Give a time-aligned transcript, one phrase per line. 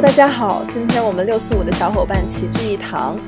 [0.00, 3.20] Hello，大家好，今天我们六四五的小伙伴齐聚一堂，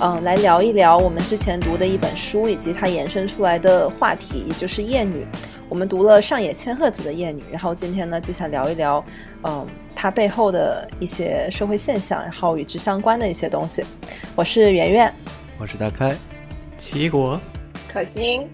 [0.00, 5.26] 嗯，来聊一聊我们之前读的一本书以及它延伸出来的话题，也就是厌女。
[5.68, 9.04] 我们读了上野千鹤子的《厌女》，然后今天呢就想聊一聊，
[9.42, 13.84] 嗯，它背后的一些社会现象，然后与之相关的一些东西。
[14.34, 15.12] 我是圆圆，
[15.58, 16.16] 我是大开，
[16.78, 17.38] 齐国，
[17.92, 18.48] 可心。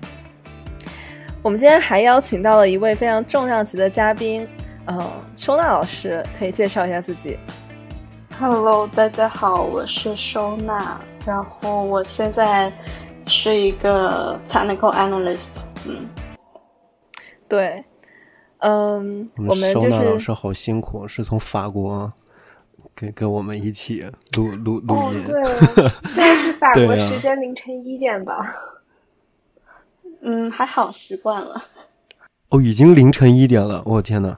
[1.41, 4.48] 我们今天还邀请到了一位非常重量级的嘉宾，
[4.86, 5.00] 嗯，
[5.36, 7.38] 收纳老师，可以介绍一下自己。
[8.38, 12.72] Hello，大家好，我是收纳，然后我现在
[13.27, 16.08] 是一个 technical analyst，嗯。
[17.48, 17.84] 对，
[18.58, 22.12] 嗯，我们收纳老师好辛苦，是从法国
[22.92, 24.05] 跟跟我们一起
[24.36, 25.22] 录录录音。
[25.24, 25.44] 对，
[26.12, 28.52] 现在是法国时间凌晨一点吧。
[30.22, 31.62] 嗯，还好习惯了。
[32.48, 34.36] 哦，已经凌晨一点了，我天呐，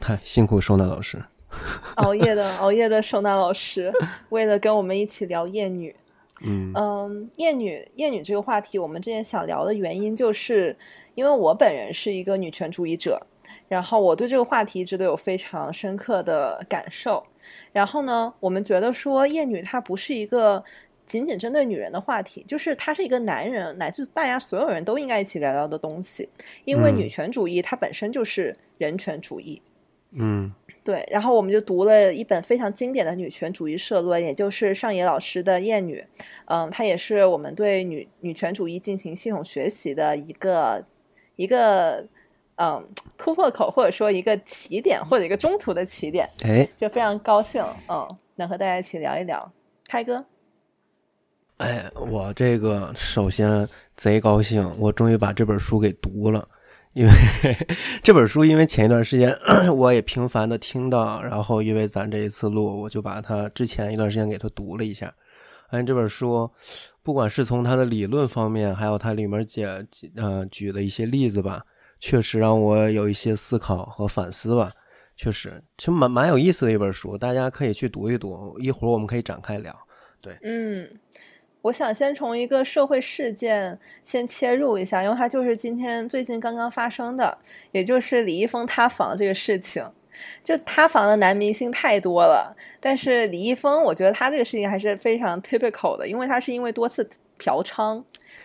[0.00, 1.22] 太辛苦收纳老师。
[1.96, 3.92] 熬夜的熬夜的收纳老师，
[4.30, 5.94] 为了跟我们一起聊厌 女。
[6.42, 10.76] 嗯嗯，厌女厌女这个话题，我们之前想聊的原因就是。
[11.14, 13.24] 因为我本人是一个女权主义者，
[13.68, 17.24] 然后我对这个话题一直都有非常深刻的感受。
[17.70, 20.64] 然后呢，我们觉得说厌女她不是一个
[21.06, 26.28] 仅仅针对女人的话题，就是它是一个男人乃至大家所有人都应该一起聊聊的东西。
[26.64, 29.60] 因为女权主义它本身就是人权主义。
[30.12, 31.06] 嗯，对。
[31.10, 36.00] 然后我们就读了一本非常经典的女权主义社论，也就是上野老师的《厌女》。
[36.46, 40.84] 嗯，它也是我们对女女权主义进行系统学习的一个。
[41.36, 42.06] 一个
[42.58, 42.88] 嗯
[43.18, 49.50] 突破口，或者说一个起点，或者一个中途的起点，哎，就非常高兴，嗯，能和大家一起聊一聊。
[49.88, 50.24] 开哥，
[51.58, 56.48] 哎，我这个首先贼高兴，我终于把这本书给读了，
[56.94, 57.12] 因为
[58.02, 59.32] 这本书，因为前一段时间
[59.76, 65.14] 我也频繁的听到，然后因为咱这一次录，我就把它之前一段时间给它读了一下，
[65.70, 66.50] 发现这本书。
[67.04, 69.66] 不管是从它的理论方面，还有它里面解
[70.16, 71.62] 呃举的一些例子吧，
[72.00, 74.72] 确实让我有一些思考和反思吧。
[75.14, 78.58] 确实，其实蛮蛮有意思的一本书，大家可以去读一读。
[78.58, 79.72] 一会儿我们可以展开聊。
[80.20, 80.88] 对，嗯，
[81.64, 87.38] 我想先从一个社会事件先切入一下，因为它就是今天最近刚刚发生的，
[87.72, 89.82] 也就是李易峰塌房这个事情。
[90.44, 97.08] 就塌房的男明星太多了，但是李易峰，我觉得他这个事情还是非常 typical 的，因为他是因为多次
[97.38, 98.00] 嫖娼，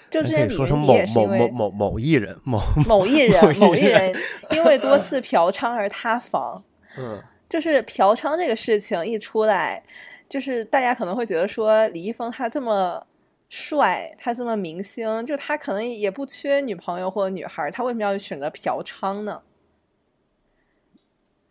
[0.09, 4.15] 就之前李云迪也是因为某某某艺人某 某艺人某艺人
[4.55, 6.63] 因为多次嫖娼而塌房。
[6.97, 9.83] 嗯，就是嫖娼这个事情一出来，
[10.27, 13.05] 就是大家可能会觉得说李易峰他这么
[13.49, 19.41] 帅，他这么明星，就他可能也不缺女朋友或者女孩，他为什么要选择嫖娼呢？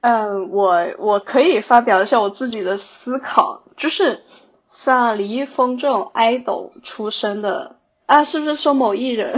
[0.00, 4.22] 嗯，我我可以发表一下我自己的思考，就是
[4.68, 7.76] 像李易峰这种 idol 出身的
[8.06, 9.36] 啊，是不是说 某艺人？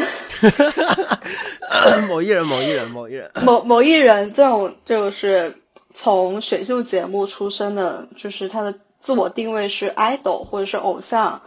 [2.09, 5.57] 某艺人，某艺人，某艺人，某某艺人这种就是
[5.95, 11.41] 从选秀节目出身的，就是他的自我定位是 idol 或者是偶像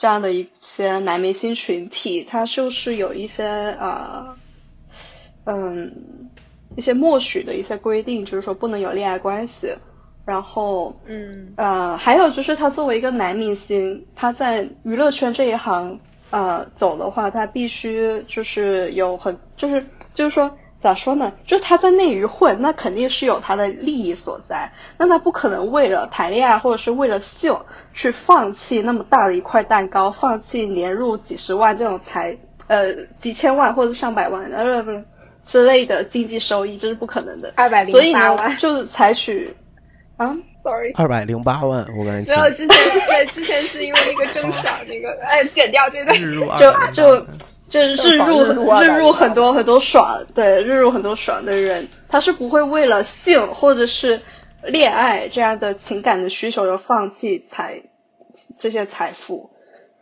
[0.00, 3.44] 这样的一些男明星群体，他就是有一些
[3.78, 4.36] 啊，
[5.44, 6.28] 嗯。
[6.76, 9.74] 一些默许的一些规定，就是说不能有恋爱关系，
[10.24, 15.98] 然后，嗯，呃，还有就是他作为一个男明星，他在娱乐圈这一行，
[16.30, 19.84] 呃，走的话，他必须就是有很，就是
[20.14, 21.32] 就是说咋说呢？
[21.46, 27.56] 就是他在内娱混，那肯定是有他的利益所在，那他不可能为了谈恋爱或者是为了性
[27.92, 35.04] 去放弃那么大的一块蛋糕，放弃年入几十万这种财，呃，几千万或者上百万，呃，不是。
[35.42, 38.58] 之类的经济收益这是不可能的，二百零八万。
[38.58, 39.56] 就是采取
[40.18, 42.78] 啊，sorry，二百零八万，我感觉没有之前
[43.08, 46.20] 对之前是因为那个争抢 那个，哎，剪掉这段，
[46.92, 47.26] 就就
[47.70, 48.42] 就日入
[48.82, 54.20] 日入很多很多爽，对，日入很多爽的人，他是不会为了性或者是
[54.62, 57.84] 恋爱这样的情感的需求而放弃财
[58.58, 59.50] 这些财富。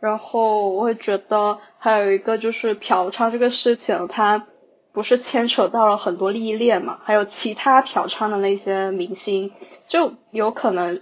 [0.01, 4.45] 然后我会觉得还有一个就是嫖娼这个事情，它。
[4.91, 6.97] 不是牵扯到了很多利益链嘛？
[7.03, 9.53] 还有其他嫖娼的那些明星，
[9.87, 11.01] 就有可能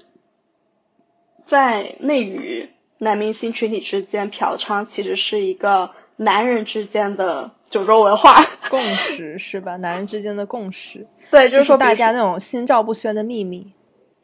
[1.45, 9.77] 在内娱男明星群体之间嫖娼，其实是一个男人之间的酒肉文化 共识，是吧？
[9.77, 13.71] 男人之间的共识， 对，就是说大家那种心照不宣的秘密。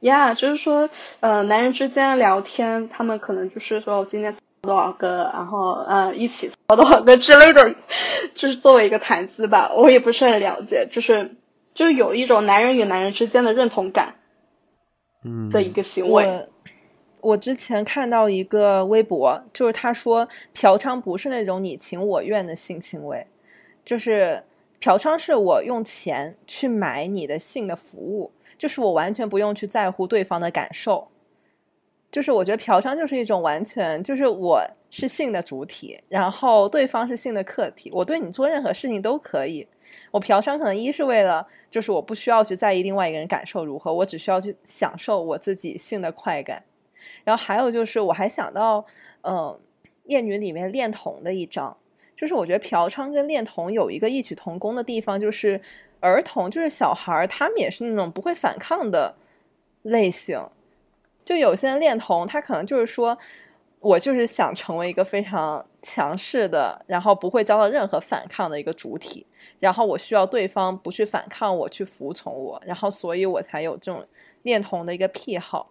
[0.01, 0.89] 呀，就是说，
[1.21, 4.35] 呃，男人之间聊天，他们可能就是说，我今天。
[4.65, 7.75] 多少个，然后呃一起多少个之类的，
[8.33, 11.35] 就是作为一个谈资吧，我也不是很了解，就是
[11.73, 14.15] 就是有一种男人与男人之间的认同感。
[15.25, 16.25] 嗯的一个行为。
[16.25, 16.47] 我
[17.23, 23.25] 我之前看到一个微博，就是他说嫖娼不是那种你情我愿的性行为，
[23.85, 24.43] 就是
[24.79, 31.07] 嫖娼是我用钱去买你的性的服务，就是我完全不用去在乎对方的感受。
[32.11, 34.61] 就是我觉得嫖娼就是一种完全就是我
[34.91, 39.67] 是性的主体，然后对方是性的客体，我对你做任何事情都可以。
[40.11, 46.63] 我嫖娼可能一是为了，就是我不需要去在意另外一个人感受如何，我只需要去享受我自己性的快感。
[47.23, 48.85] 然后还有就是，我还想到，
[49.21, 49.59] 嗯、呃，
[50.05, 51.75] 《艳女》里面恋童的一章，
[52.15, 55.61] 就是我觉得嫖娼跟恋童有一个异曲同工的地方，就是
[55.99, 59.15] 儿童，就是小孩儿，他们也是那种不会反抗的
[59.83, 60.49] 类型。
[61.25, 63.17] 就有些人恋童，他可能就是说，
[63.79, 69.25] 我就是想成为一个非常强势的，然后不会遭到任何反抗的一个主体，
[69.59, 74.05] 然后我需要对方不去反抗我，去服从我，然后所以我才有这种
[74.41, 75.69] 恋童的一个癖好。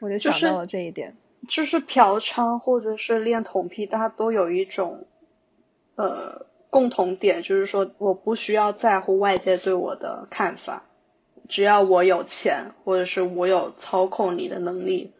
[0.00, 1.16] 我就想到了这一点，
[1.48, 5.06] 就是嫖娼或者是恋童癖，大家都有一种
[5.94, 10.84] 呃共同点，就是说我不需要在乎外界对我的看法。
[11.48, 15.12] 只要我有钱，或者是我有操控你的能力，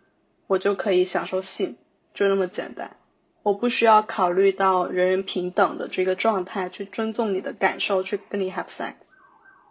[0.49, 1.76] 我就可以享受性，
[2.14, 2.96] 就那么简单。
[3.44, 8.94] 我不需要考虑到人人平等的这个状态，去尊重你的感受，去跟你 have sex。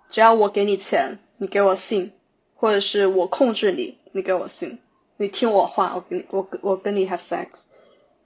[0.10, 2.14] 只要我给你钱，你给我性，
[2.56, 4.80] 或者是我控制你，你给我性，
[5.18, 7.66] 你听我话，我跟你我我跟你 have sex，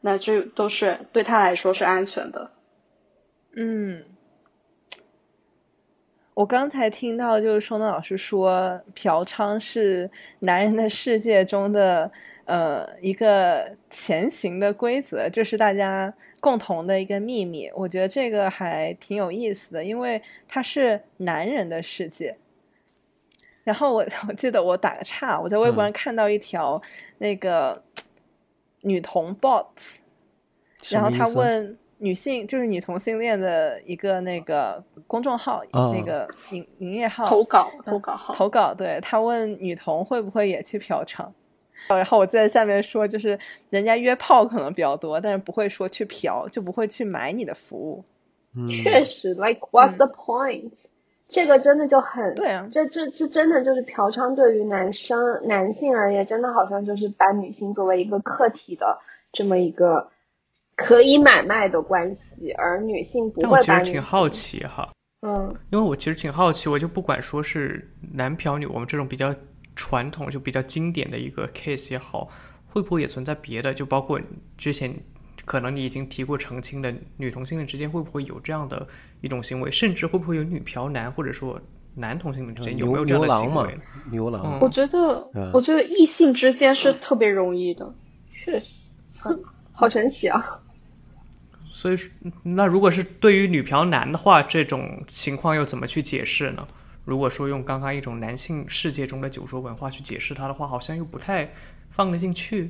[0.01, 2.51] 那这都是对他来说是安全的。
[3.55, 4.03] 嗯。
[6.35, 10.09] 我刚才听到，就是收纳老师说，嫖娼是
[10.39, 12.09] 男人的世界中的
[12.45, 17.69] 呃一个前行的规则，这是大家共同的一个秘密。
[17.75, 22.37] 我觉得这个还挺有意思的，因为它是男人的世界。
[23.69, 26.81] 然后我我记得我打个岔，我在微博上看到一条
[27.19, 29.67] 那个、嗯、女同 bot，
[30.89, 31.77] 然后他问。
[32.01, 38.33] 女性就是女同性恋的一个那个公众号，哦、那个营营业号投稿投稿号。
[38.33, 41.29] 投稿，对他问女同会不会也去嫖娼，
[41.89, 43.37] 然后我在下面说，就是
[43.69, 48.05] 人家约炮可能比较多，但是不会说去嫖，就不会去买你的服务。
[48.55, 50.71] 嗯、确实，like what's the point？、嗯、
[51.29, 58.99] 这个真的就很对啊，这这这真的就是嫖娼对于男生男性而言，真的好像就是把女性作为一个客体的
[59.31, 60.09] 这么一个。
[60.81, 63.63] 可以买卖的关系，而女性不会把。
[63.67, 64.87] 但我其实挺好奇哈，
[65.23, 69.35] 嗯，因为我其实挺好奇，我就不管说是男嫖女，我们这种比较
[69.75, 72.29] 传统、就比较经典的一个 case 也好，
[72.65, 73.73] 会不会也存在别的？
[73.73, 74.21] 就包括
[74.57, 74.95] 之前
[75.49, 78.87] 可能你已经提过澄清的女同性恋之间会不会有这样的
[79.21, 81.59] 一种行为，甚至会不会有女嫖男，或者说
[81.95, 83.79] 男同性恋之间有没有这样的行为？
[84.11, 87.91] 牛郎，嗯、我觉得，嗯、我觉得异性之间是特别容易的，
[88.31, 88.67] 确实，
[89.25, 90.59] 嗯、好神奇啊！
[91.67, 91.97] 所以，
[92.43, 96.67] 那如果是对于女嫖男的话，这种情况又怎么去解释呢？
[97.05, 101.51] 如果说用刚刚一种男性世界中的酒桌文化去解释它的话，好像又不太
[101.89, 102.69] 放得进去。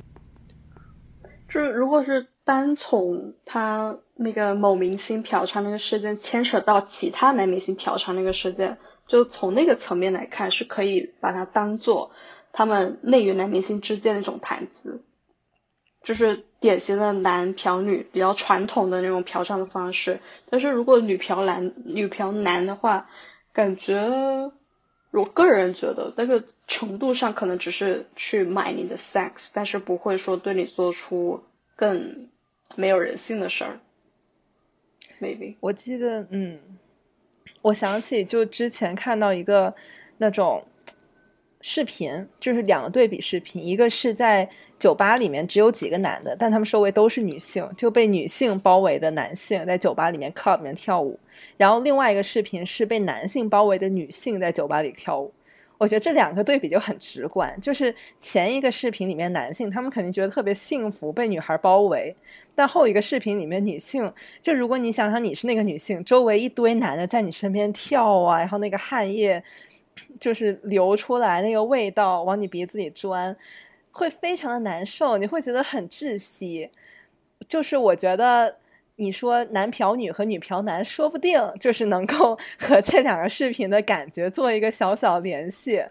[1.46, 8.76] 就是如果是单从他那个某明星嫖娼那个事件牵扯到其他男明星嫖娼那个事件，
[9.06, 12.10] 就从那个层面来看，是可以把它当做
[12.52, 15.04] 他们内娱男明星之间的一种谈资。
[16.02, 20.18] 就是典型的男嫖女比较传统的那种嫖娼的方式，
[20.50, 23.08] 但是如果女嫖男女嫖男的话，
[23.52, 24.50] 感觉
[25.12, 31.44] 我个人觉得那个程度上可能只是去买你的 sex，但是不会说对你做出
[31.76, 32.29] 更
[32.76, 33.80] 没有人性的事儿。
[35.20, 36.58] maybe 我记得，嗯，
[37.62, 39.74] 我想起就之前看到一个
[40.18, 40.64] 那种
[41.60, 44.48] 视频，就是两个对比视频，一个是在
[44.78, 51.18] 酒吧里面只有几个男的，但他们周围都是女性，就被女性包围的男性在酒吧里面 club 里面跳舞，
[51.58, 55.32] 然后另外一个视频是被男性包围的女性在酒吧里跳舞。
[55.80, 62.14] 我觉得这两个对比就很直观，就是前一个视频里面男性他们肯定觉得特别幸福，被女孩包围，
[62.54, 69.42] 但后一个视频里面女性，就如果你想想你是那个女性，周围一堆男的在你身边跳啊，然后那个汗液
[70.20, 73.34] 就是流出来，那个味道往你鼻子里钻，
[73.90, 76.68] 会非常的难受，你会觉得很窒息。
[77.48, 78.58] 就是我觉得
[79.00, 85.82] 你说男嫖女和女嫖男，说不定就是能够 和这两个视频的感觉做一个小小联系。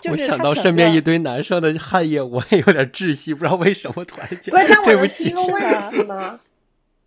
[0.00, 4.04] 就我是想到身边一堆男生的汗液，我也有点窒息，不知道为什么。
[4.04, 6.40] 突然间，不是， 但我对不起能提个，问题吗？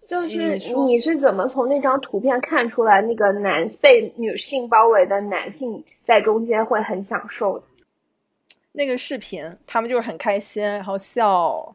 [0.08, 7.64] 就是你是怎么从那张图片看出来那个男被女性包围的男性在中间会很享受的？
[8.74, 11.74] 那个视频，他们就是很开心，然后笑，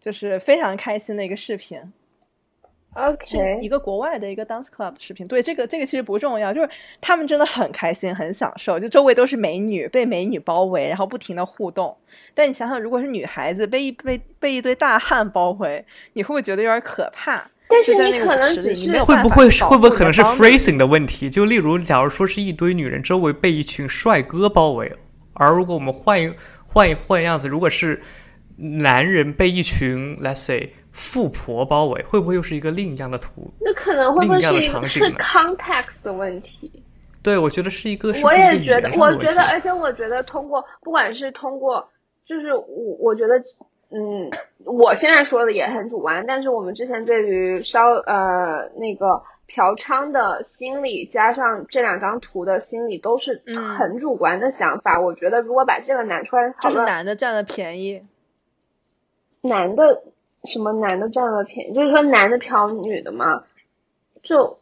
[0.00, 1.80] 就是非常开心的一个视频。
[3.24, 5.26] 是 OK，一个国外的一个 dance club 的视频。
[5.26, 6.68] 对，这个这个其实不重要，就是
[7.00, 11.96] 他们真的很开心，很享受，就周围都是美女，被美女包围，然后不停的互动。
[12.34, 15.84] 但你想想，如果是女孩子被一被被一堆大汉包围，
[16.14, 17.50] 你会不会觉得有点可怕？
[17.68, 21.28] 但是在那个你可能舞池里，只是你没有会不会会不会可能是护你的帮 phrasing 的问题？
[21.28, 24.92] 就例如，假如说是一堆女人周围被一群帅哥包围，
[25.32, 26.32] 而如果我们换一
[26.64, 28.00] 换一换样子，如果是
[28.56, 33.52] 男人被一群 let's say 富婆包围，会不会又是一个另一样的图？
[33.60, 36.82] 那可能会不会是一个是场景呢 context 的问题？
[37.22, 41.86] 对，我觉得是一个，我是一个语也觉得我觉得，而且我觉得通过，不管是通过，
[42.24, 42.64] 就是我，
[42.98, 43.38] 我觉得，
[43.90, 44.30] 嗯，
[44.64, 54.98] 我现在说的也很主观，但是我们之前对于稍呃那个嫖娼的心理，加上这两张图的心理，都是嗯很主观的想法。
[54.98, 58.02] 我觉得如果把这个拿出来讨就是，男的占了便宜。
[59.42, 60.02] 男的
[60.46, 63.42] 什么男的占了便宜，就是说男的嫖女的嘛，
[64.22, 64.58] 就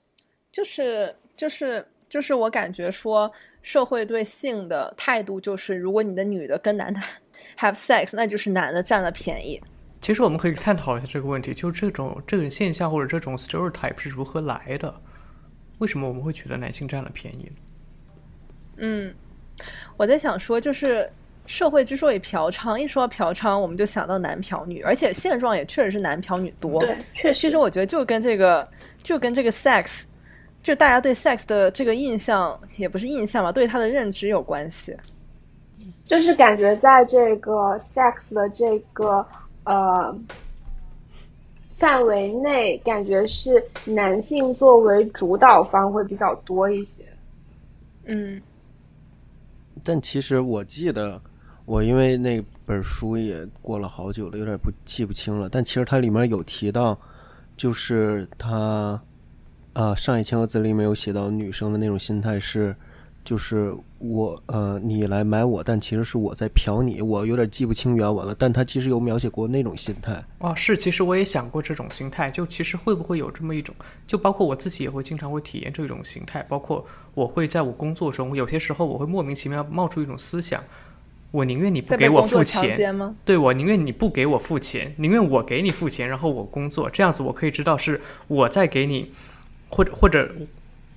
[0.51, 3.31] 就是就是就是我感觉说，
[3.63, 7.01] 社会对性的态度就是，如果你的女的跟男的
[7.59, 9.61] have sex，那就是男的占了便宜。
[10.01, 14.95] 其实我们可以探讨一下这个问题，就这种这种现象或者这种 stereotype 是如何来的？
[15.79, 17.57] 为什么我们会觉得男性占了便宜呢？
[18.77, 19.15] 嗯，
[19.97, 21.11] 我在想说，就是
[21.47, 26.81] 社会之所以嫖娼，一说到嫖娼，我们就想到男嫖女，而且现状也确实是男嫖女多。
[26.81, 28.67] 对，确实其实我觉得就跟这个，
[29.03, 30.05] 就跟这个 sex，
[30.63, 34.97] 就大家对 sex 的这个印象，也不是印象吧，对它的认知有关系。
[36.07, 39.27] 就是感觉在这个 sex 的这个
[39.65, 40.17] 呃
[41.79, 47.05] 范围内，感觉是男性作为主导方会比较多一些。
[48.07, 48.41] 嗯
[49.83, 51.21] 但其实我记得，
[51.67, 55.49] 我因为那本书也过了好久了，有点不记不清了。
[55.49, 56.99] 但其实它里面有提到，
[57.57, 59.01] 就是他
[59.73, 62.77] 啊，上一千个字里面有写到女生的那种心态是，
[63.25, 67.01] 就是我呃你来买我，但其实是我在嫖你。
[67.01, 70.23] 我有点记不清原文了，但他其实有描写过那种心态。
[70.41, 73.75] 哦，是，其实我也想过这种心态，就其实会不会有这么一种，
[74.07, 80.63] 就包括我自己也会经常会体验这种心态，包括我会在我工作中，有些时候我会莫名其妙冒出一种思想，
[81.35, 83.17] 我宁愿你不给我付钱，吗？
[83.25, 89.11] 对我宁愿你不给我付钱，宁愿我给你付钱，然后我工作，这样子我可以知道是我在给你，
[89.69, 90.33] 或者或者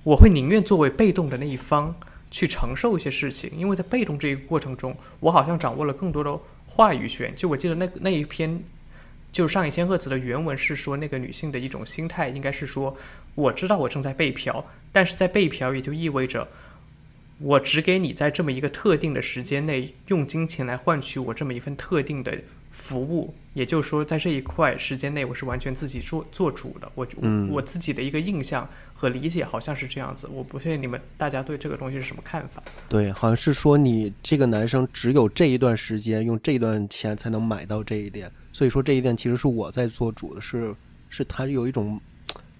[0.04, 1.92] 我会宁愿作为被动的那一方
[2.30, 7.34] 去承受一些事情，因为在被动这一个过程中，我好像掌握了更多的话语权。
[7.34, 8.62] 就我记得那那一篇，
[9.32, 12.96] 就是上野千鹤子的原文是说，那个女性的一种心态应该是说，
[13.34, 16.46] 我知道我正在被嫖，但是在被嫖也就意味着。
[17.38, 22.36] 我只给你在这么一个特定的时间内用金钱来换取我这么一份特定的
[22.70, 26.90] 服务，也就是说，在这一块时间内，我是完全自己做做主的。
[26.94, 32.62] 我嗯我自己的一个印象和理解好像是这样子，我不确定你们大家对这个东西是什么看法。
[32.88, 40.74] 对，好像是说你这个男生只有这一段时间用这段钱才能买到这一点，所以说这一点其实是我在做主的，是
[41.08, 42.00] 是他有一种，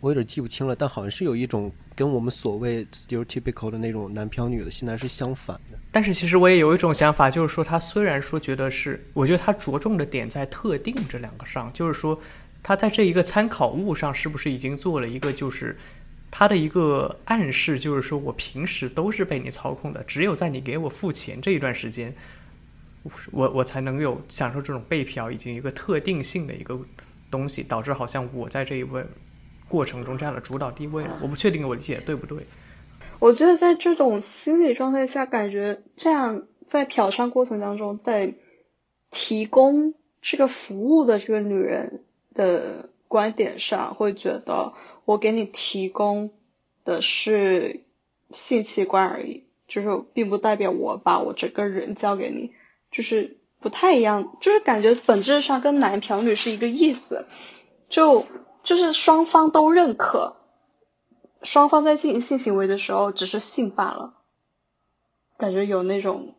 [0.01, 5.79] 我有点记不清了，但好像是有一种跟我们所谓 stereotypical 的那种男漂女的心态是相反的。
[5.91, 12.19] 但是其实我也有一种想法，就是说他虽然说觉得是，我觉得他着重的点在特定这两个上，就是说
[12.63, 15.77] 他在这一个参考物上是不是已经做了一个就是。
[16.31, 22.15] 他的一个暗示就是说，我平时都是被你操控的，只有在你给我付钱这一段时间，
[23.31, 26.79] 我我才能有享受这种被嫖以及一个特定性的一个
[27.31, 29.03] 东西，导致好像我在这一位
[29.69, 31.19] 过程中占了主导地位了。
[31.23, 32.47] 我不确定我理解对不对。
[33.19, 38.35] 我觉得在这种心理状态下，感觉这样在嫖娼过程当中，在
[39.11, 44.73] 提供这个服务的这个女人的观点上，会觉得
[45.05, 46.31] 我给你提供
[46.85, 47.81] 的是
[48.31, 52.53] 性器官而已，就是并不代表我把我整个人交给你，
[52.93, 57.27] 就是不太一样，就是感觉本质上跟男嫖女是一个意思，
[57.89, 58.27] 就
[58.63, 60.37] 就是双方都认可。
[61.43, 64.15] 双方在进行性行为的时候只是性罢了，
[65.37, 66.35] 感觉有那种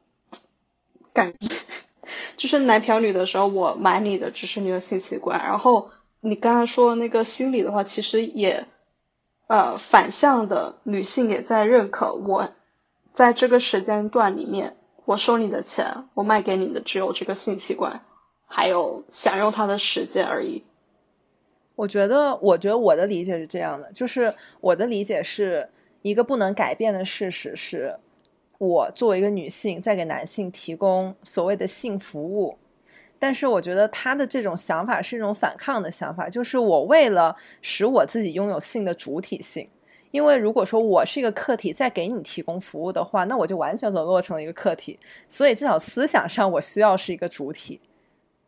[1.14, 1.56] 感觉，
[2.36, 8.68] 就是男嫖女的时候，我买你的只是你的性器官，然后你刚刚说的那个心理的话，其实也
[9.48, 12.50] 呃反向的，女性也在认可我
[13.14, 18.04] 在这个时间段里面，我收你的钱，我卖给你的只有这个性器官，
[18.48, 20.66] 还有享用它的时间而已。
[21.80, 25.70] 我觉得，我觉得我的理解是这样的，就是我的理解是
[26.02, 27.98] 一个不能改变的事实是，
[28.58, 32.58] 我作为一个女性在给男性提供所谓的性服务。
[33.18, 39.70] 但是我觉得他的这种想法是一种反抗的想法，就是我为了使我自己拥有性的主体性，
[40.12, 47.80] 因为如果说我是一个客体在给你提供服务的话，那我就完全沦落成了一个客体，所以至少思想上我需要是一个主体。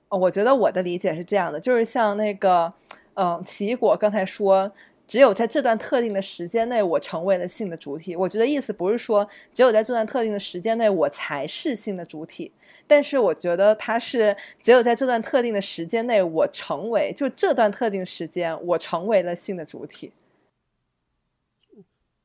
[0.10, 2.74] 我觉得我的理解是这样的，就是像那个，
[3.16, 4.72] 嗯，奇异果刚才说。
[5.08, 8.16] 只有在这段特定的时间内，我成为了性的主体。
[8.16, 12.50] 我觉得意思不是说只有在这段特定的时间内，我才是性的主体。
[12.88, 20.14] 但是我觉得它是只有在这段特定的时间内，我成为就这段特定时间，我成为了性的主体。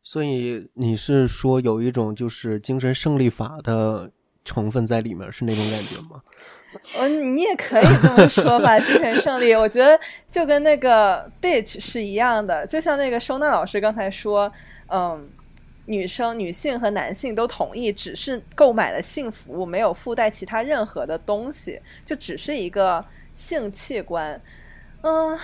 [0.05, 4.13] 所以你是说有一种就是精神胜利法的
[4.45, 6.23] 成分在里面，是那种感觉吗？
[6.97, 9.55] 嗯，你也可以这么说吧，精神胜利。
[9.55, 9.99] 我觉得
[10.31, 14.53] 就跟那个 bitch 是一样的，就像那个收纳老师刚才说，
[14.89, 15.29] 嗯，
[15.87, 23.05] 女生、女性和男性都同意，只是购买了性服务，没有附带其他任何的东西，就只是一个
[23.35, 24.41] 性器官。
[25.03, 25.39] 嗯，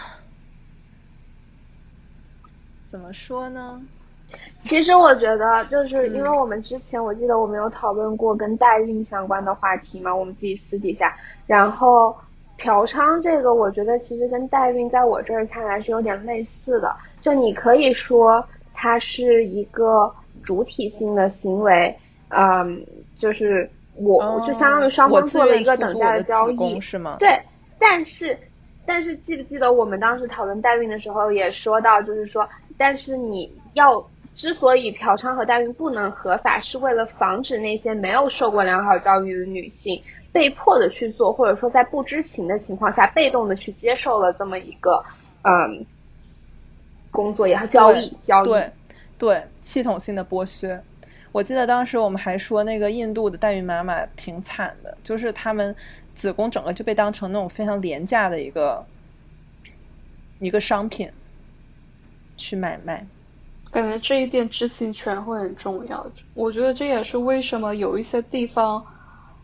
[2.85, 3.83] 怎么说呢？
[4.61, 11.17] 其实我觉得，就是因为我们之前我记得我们有讨论过跟代孕相关的话题嘛，我们自己私底下，
[11.49, 12.17] 然后
[12.59, 16.95] 嫖娼这个，我觉得其实跟代孕在我这儿看来是有点类似的。
[17.21, 20.13] 就你可以说它是一个
[20.45, 21.93] 主体性的行为，
[22.29, 22.87] 嗯，
[23.19, 27.17] 就是我就相当于双方做了一个等价的交易，是吗？
[27.19, 27.37] 对，
[27.81, 28.39] 但是
[28.87, 32.49] 但是记不记得我们当时讨论代孕的时候也说到，就是说，
[32.79, 34.01] 但是你要。
[34.33, 45.05] 之所以嫖娼和代孕不能合法，是为了防止那些没有受过良好教育的女性被迫的去做，或者说在不知情的情况下被动的去接受了这么一个
[45.43, 45.85] 嗯
[47.11, 48.71] 工作也好交易交易对
[49.19, 50.83] 对系统性的剥削。
[51.31, 55.75] 我记得当时我们还说那个印度的代孕妈妈挺惨的，就是他们
[56.15, 58.85] 子宫整个就被当成那种非常廉价的一个
[60.41, 61.11] 一个商品
[62.37, 63.07] 去买卖。
[63.73, 66.07] 感觉这一点知情权会很重要。
[66.35, 68.85] 我觉得这也是为什么有一些地方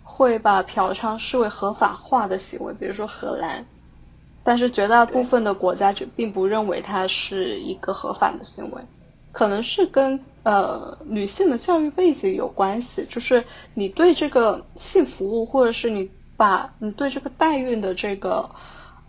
[0.03, 3.64] 会把嫖娼视为合法化的行为，比如说荷兰。
[4.45, 8.83] 但是绝大部分的国家就并不认为它是一个合法的行为，
[9.33, 13.07] 可能是跟呃女性的教育背景有关系。
[13.09, 18.51] 就是你对这个性服务，或者是你把你对这个代孕的这个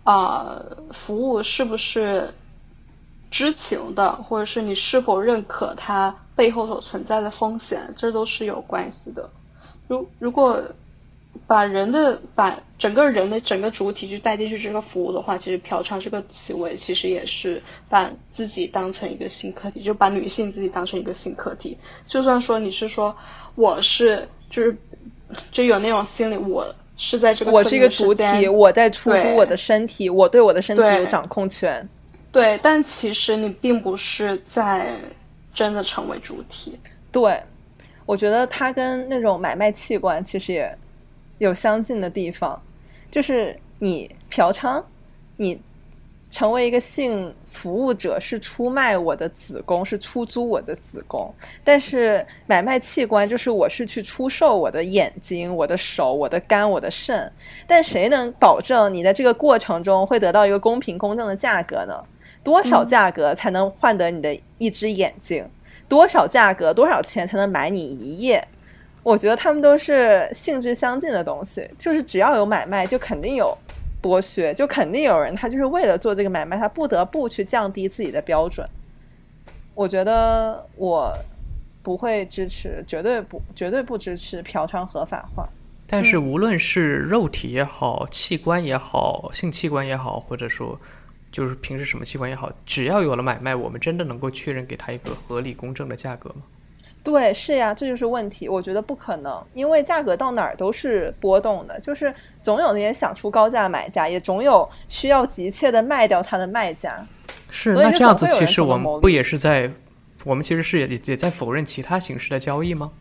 [0.04, 2.32] 啊服务是不是？
[3.30, 9.30] 知情的，或者是你是否认可它背后所存在的风险，这都是有关系的。
[9.86, 10.62] 如如果
[11.46, 21.78] 把人的把整个人的整个主体去带进去这个服务的话，其实嫖娼这个行为其实也是把自己当成一个性客体，就把女性自己当成一个性客体。
[22.06, 23.16] 就算说你是说
[23.54, 24.76] 我是就是
[25.52, 31.88] 就有那种心理，我是在这个我是一个主体，我在出租我的身体，我对我的身体有掌控权。
[32.32, 34.96] 对，但其实你并不是在
[35.52, 36.78] 真的成为主体。
[37.10, 37.42] 对，
[38.06, 40.78] 我觉得它跟那种买卖器官其实也
[41.38, 42.60] 有相近的地方，
[43.10, 44.80] 就是你嫖娼，
[45.36, 45.60] 你
[46.30, 51.28] 成为一个性服务者是出卖我的子宫，是出租我的子宫；
[51.64, 57.32] 但是买卖器官就是我是去出售我的眼睛、我的手、我的肝、我的肾。
[57.66, 62.04] 但谁能保证你在这个过程中会得到一个公平公正的价格呢？
[62.42, 65.48] 多少价格才能换得你的一只眼睛？
[65.88, 68.46] 多少价格多少钱才能买你一夜？
[69.02, 73.56] 我觉得他们都是性质相近的东西，就是只要有买卖，就肯定有
[74.00, 78.68] 剥削，就肯定有人他就是为了做这个买卖，他不得不去降低自己的标准。
[79.74, 81.12] 我觉得我
[81.82, 85.48] 不会支持，绝对不，绝对不支持嫖娼合法化。
[85.86, 90.78] 但是无论是肉体也好，器官也好，性器官也好，或者说。
[91.30, 96.42] 就是平时什么器官也好，只要有了买卖，我们真的能够确认给他一个合理公正的价格吗？
[97.02, 98.46] 对，是呀，这就是问题。
[98.46, 107.02] 我觉得不可能，因为价格到哪儿都是波动的，就是总有那些想出高价买家，也总有需要急切的卖掉它的卖家。
[107.48, 109.70] 是，那这样子其实我们不也是在，
[110.24, 112.92] 我们其实是也也在否认其他形式的交易吗？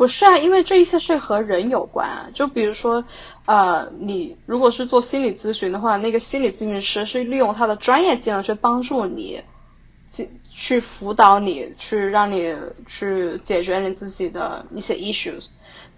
[0.00, 2.30] 不是啊，因为这一切是和人有关啊。
[2.32, 3.04] 就比如说，
[3.44, 9.42] 呃，你如果是做心理咨询的话，那个心理咨询师是利用他的专业技能去帮助你，
[10.10, 15.48] 去去辅导你，去让你去解决你自己的一些 issues。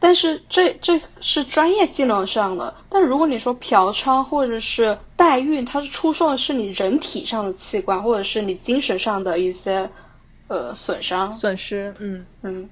[0.00, 2.74] 但是这这是专业技能上的。
[2.88, 9.88] 但如果你说嫖娼或者是代孕，它是出售的是你人体上的器官，或者是你精神上的一些
[10.48, 11.94] 呃损伤损失。
[12.00, 12.68] 嗯嗯。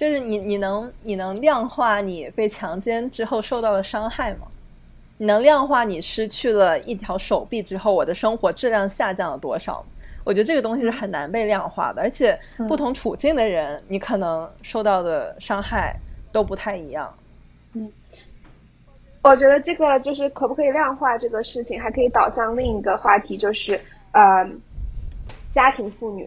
[0.00, 4.46] 就是你你能你能量化你被强奸之后受到的伤害吗？
[5.18, 9.84] 你能量化你失去了一条手臂之后，我的生活质量下降了多少？
[10.24, 15.94] 我觉得这个东西是很难被量化的，而且不同处境的人，你可能受到的伤害
[16.32, 17.14] 都不太一样。
[17.74, 17.92] 嗯，
[19.20, 23.78] 我觉得这个就是可不可以量化这个事情，还可以导向另一个话题，就是
[24.12, 24.48] 呃，
[25.52, 26.26] 家庭妇女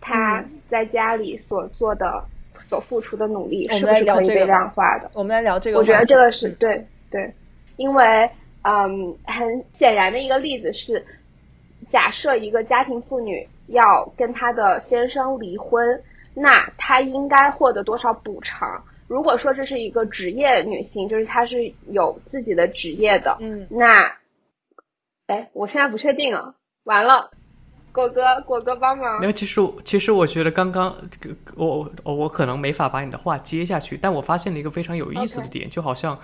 [0.00, 2.24] 她在家里所做的、
[2.70, 5.10] 所付出的努力，是不是可以被量化的？
[5.12, 5.78] 我们来聊这个。
[5.78, 7.34] 我觉得这个是对对。
[7.76, 8.30] 因为，
[8.62, 11.04] 嗯，很显然的一个例子是，
[11.90, 16.00] 假设一个家庭妇女要跟她的先生离婚，
[16.32, 18.84] 那她应该获得多少补偿？
[19.08, 24.16] 如果说这是一个职业女性，就是她是有自己的职业的，嗯，那，
[25.26, 26.54] 哎，我现在不确定啊，
[26.84, 27.32] 完了，
[27.92, 29.20] 果哥，果哥帮忙。
[29.20, 30.96] 没有，其实其实我觉得刚刚
[31.54, 36.18] 我我我可能没法把你的话接下去，但我发现了一个非常有意思的点，就好像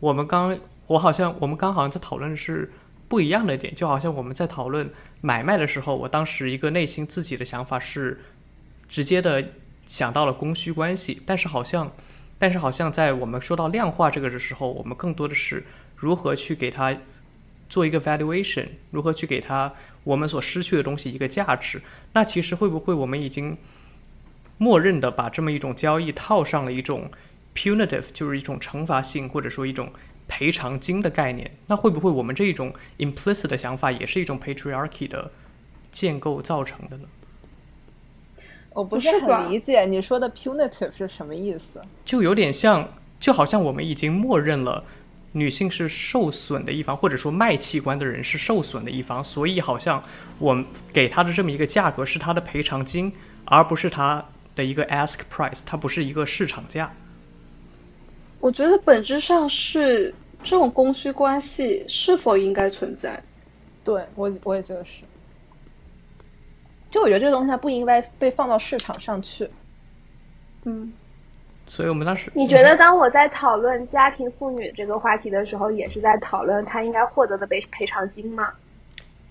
[0.00, 0.58] 我们刚。
[0.88, 2.70] 我好像我们刚好像在讨论是
[3.08, 8.20] 不一样的点，就好像我们在讨论买卖的时候，我当时一个内心自己的想法是
[8.88, 9.42] 直接的
[9.86, 11.90] 想到了供需关系，但是好像
[12.36, 15.64] 但是好像在我们说到量化这个的时候，我们更多的是
[15.96, 16.94] 如何去给它
[17.68, 19.72] 做一个 valuation，如何去给它
[20.04, 21.82] 我们所失去的东西一个价值。
[22.12, 23.56] 那其实会不会我们已经
[24.58, 27.10] 默认的把这么一种交易套上了一种
[27.54, 29.90] punitive，就是一种惩罚性或者说一种。
[30.28, 35.30] 赔偿金的概念，那会不会我们这一种 implicit 的想法也是一种 patriarchy 的
[35.90, 37.04] 建构造成的呢？
[38.72, 41.82] 我不是很理解你说的 punitive 是什么意思？
[42.02, 42.88] 就有点像，
[43.20, 44.82] 就好像我们已经默认了
[45.32, 50.02] 女性是受损的一方，或者说卖器官的人是受损的一方，所以好像
[50.38, 53.12] 我们给他的这么一个价格是他的赔偿金，
[53.44, 56.92] 而不是他的一个 ask price，它不是一个市场价。
[58.40, 60.14] 我觉得本质上是。
[60.44, 63.22] 这种供需关系是否应该存在？
[63.84, 65.04] 对我，我也觉得是。
[66.90, 69.48] 就我觉得这个东西它不应该被放到市场上去。
[70.64, 70.92] 嗯。
[71.74, 78.50] 所以我们当时，你觉得当我在讨论家庭妇女这个话题的时候，也是在讨论她应该获得的赔赔偿金吗？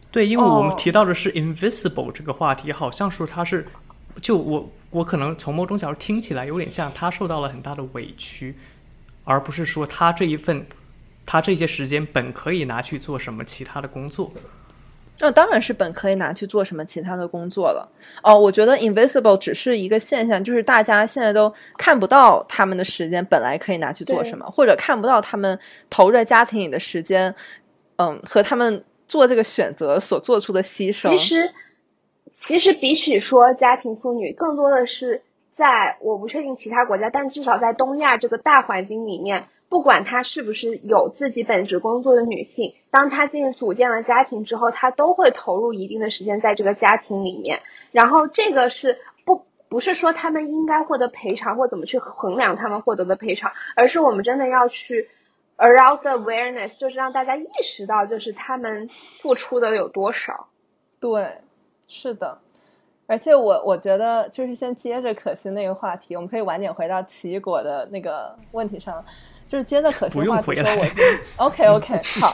[0.10, 3.68] 对，因为我们提到的是 invisible 这个话题，好像说她是，
[4.24, 8.56] 就我我可能从某种角度听起来有点像她受到了很大的委屈，
[9.24, 10.66] 而不是说她这一份。
[11.28, 14.32] 她这些时间本可以拿去做什么其他的工作？
[15.22, 17.88] 那当然是本可以拿去做什么其他的工作了。
[18.24, 25.58] 哦，我觉得 invisible 只是一个现象，就是大家现在都看不到他们的时间本来可以拿去做什么，或者看不到他们
[25.90, 27.34] 投入在家庭里的时间，
[27.98, 31.10] 嗯，和他们做这个选择所做出的牺牲。
[31.10, 31.52] 其实，
[32.36, 35.22] 其实比起说家庭妇女，更多的是
[35.56, 39.46] 在我不确定其他国家，但至少在东亚这个大环境里面。
[39.72, 47.62] 不管她是不是有自己本职工作的女性，当她进组建了家庭之后，她都会投入一定的时间在这个家庭里面。
[47.94, 55.10] 然后这个是不不是说他们应该获得赔偿或怎么去衡量他们获得的赔偿，而是我们真的要去
[55.56, 58.90] arouse awareness，就是让大家意识到，就是他们
[59.22, 60.50] 付出的有多少。
[61.00, 61.38] 对，
[61.88, 62.40] 是的。
[63.08, 69.02] 而且我我觉得就是先接着可心那个话题，我们可以晚点回到奇异果的那个问题上。
[69.52, 70.64] 就是接的可心话题说，
[71.38, 72.34] 我 OK OK 好，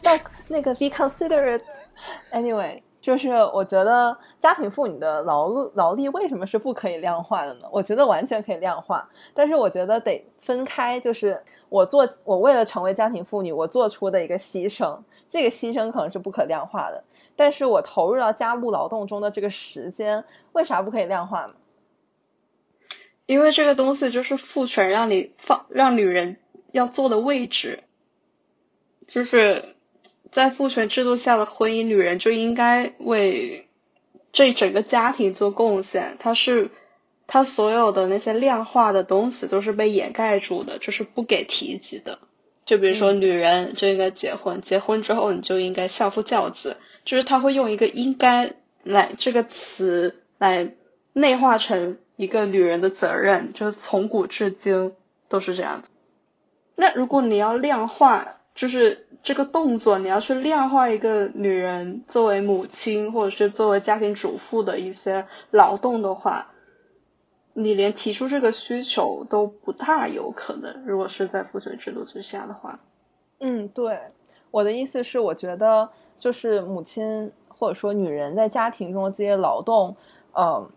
[0.00, 1.60] 到那个 be considerate
[2.30, 7.66] anyway，就是我觉得家庭妇女的劳碌劳力为什么是不可以量化的呢？
[7.72, 14.96] 我觉得完全可以量化，但是我觉得得分开，就是我做我为了成为家庭妇女，我做出的一个牺牲，
[15.28, 17.02] 这个牺牲可能是不可量化的，
[17.34, 21.54] 但是我投入到家务劳动中的这个时间，为啥不可以量化呢？
[23.28, 26.38] 因为这个东西就是父权让你放让女人
[26.72, 27.80] 要坐的位置，
[29.06, 29.76] 就是
[30.30, 33.68] 在父权制度下的婚姻，女人就应该为
[34.32, 36.16] 这整个家庭做贡献。
[36.18, 36.70] 她是
[37.26, 42.18] 她所有的那些量化的东西都是被掩盖住的，就是不给提及的。
[42.64, 50.72] 就比如说，女人就应该结婚，结婚之后你就应该相夫教子，就是他会用一个“应该”来这个词来
[51.12, 51.98] 内化成。
[52.18, 54.92] 一个女人的责任，就是从古至今
[55.28, 55.88] 都是这样子。
[56.74, 66.50] 那如果你要量化，就是这个动作，你要去量化一个女人作为母亲或者是作为家庭主妇的一些劳动的话，
[67.52, 70.84] 你连提出这个需求都不大有可能。
[70.84, 72.80] 如果是在父权制度之下的话，
[73.38, 73.96] 嗯，对，
[74.50, 79.94] 我的意思是，我觉得就是母亲或者说女人在家庭中的这些劳动，
[80.32, 80.68] 嗯。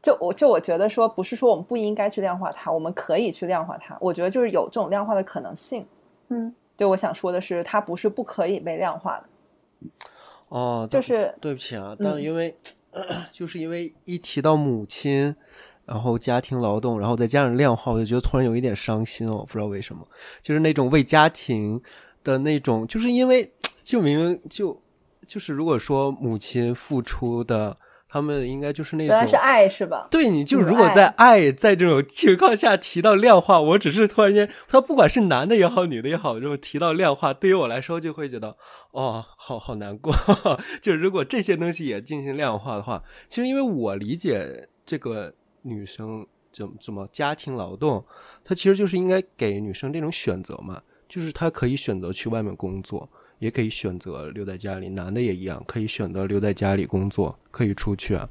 [0.00, 3.98] 就我就我觉得说，不是说我们不应该去量化它，我们可以去量化它。
[4.00, 5.84] 我觉得就是有这种量化的可能性。
[6.28, 9.88] 嗯，就我想说的是，它不是不可以被量化的。
[10.50, 12.56] 哦，就是对不起啊，但因为、
[13.32, 15.34] 就是因为一提到母亲，
[15.84, 20.06] 然后家庭劳动，然后再加上量化，我就觉得突然有一点伤心哦，不知道为什么，
[20.40, 21.82] 就是那种为家庭
[22.22, 24.80] 的那种，就是因为 就明明就
[25.26, 27.76] 就是如果说母亲付出的。
[28.08, 30.08] 他们应该就是那种，原来是爱是吧？
[30.10, 38.56] 对，你就如果在爱在这种情况下提到量化，我只是突然间，他不管是男的也好，女的也好，如果提到量化，对于我来说就会觉得，
[38.92, 40.14] 哦，好好难过。
[40.80, 48.02] 就如果这些东西也进行量化的话，其实因为我理解这个女生怎么怎么家庭劳动，
[48.42, 53.10] 它其实就是应该给女生这种选择嘛，就是她可以选择去外面工作。
[53.38, 58.28] 也可以选择留在家里，男的也一样，可以选择留在家里工作，可以出去啊。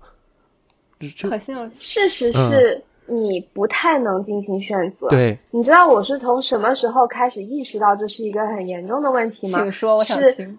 [1.22, 5.08] 可信，事实是你不太能进行选择。
[5.10, 9.60] 对，你知道我是从什么时候开始意识到这是一个很严重的问题吗？
[9.60, 10.58] 请说，我想听。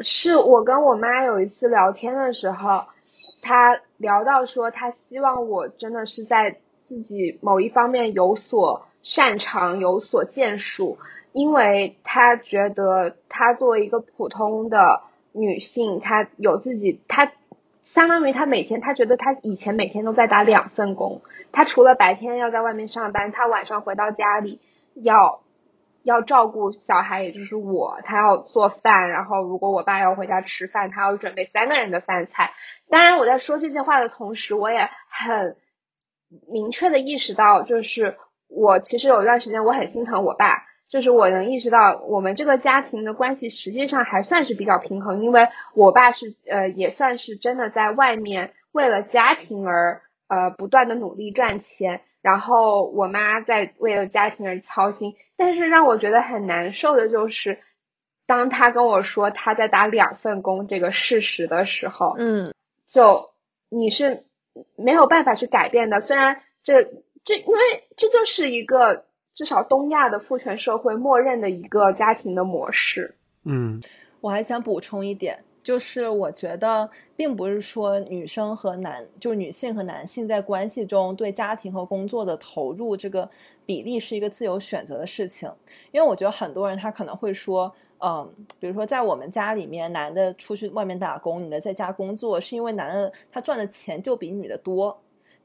[0.00, 2.84] 是我跟我妈有一次聊天的时候，
[3.40, 10.98] 她聊到说，她希望我真的是在自己某一方面有所擅长，有所建树。
[11.32, 17.32] 因为她觉得她作为一个普通的女性，她有自己，她
[17.82, 24.60] 相当于她每天，她觉得她以前每天都在打两份工，她除了白天要在外面上班，她晚上回到家里
[24.94, 25.42] 要
[26.02, 32.52] 要照顾小孩，也就是我，她要做饭，然后如果我爸要回家吃饭，她要准备三个人的饭菜。
[32.88, 35.56] 当然，我在说这些话的同时，我也很
[36.50, 38.16] 明确的意识到，就是
[38.48, 40.64] 我其实有一段时间我很心疼我爸。
[40.90, 55.14] 就是我能意识到，我们这个家庭的关系实际上还算是比较平衡，因为我爸是呃也算是真的在外面为了家庭而呃不断的努力赚钱，然后我妈在为了家庭而操心。
[55.36, 57.60] 但是让我觉得很难受的就是，
[58.26, 62.52] 当他跟我说他在打两份工这个事实的时候，嗯，
[62.88, 63.30] 就
[63.68, 64.24] 你是
[64.76, 66.00] 没有办法去改变的。
[66.00, 66.82] 虽然这
[67.24, 69.04] 这因为这就是一个。
[69.34, 73.14] 至少东亚的父权社会默认的一个家庭的模式。
[73.44, 73.80] 嗯，
[74.20, 83.28] 我还想补充一点，就是我觉得并不是说女生和男，就是女性和男性在关系中对家庭和工作的投入这个
[83.64, 85.50] 比例是一个自由选择的事情。
[85.90, 95.00] 因为我觉得很多人他可能会说，嗯，比如说在我们家里面，男的出去外面打工，女的在家工作，是因为男的他赚的钱就比女的多。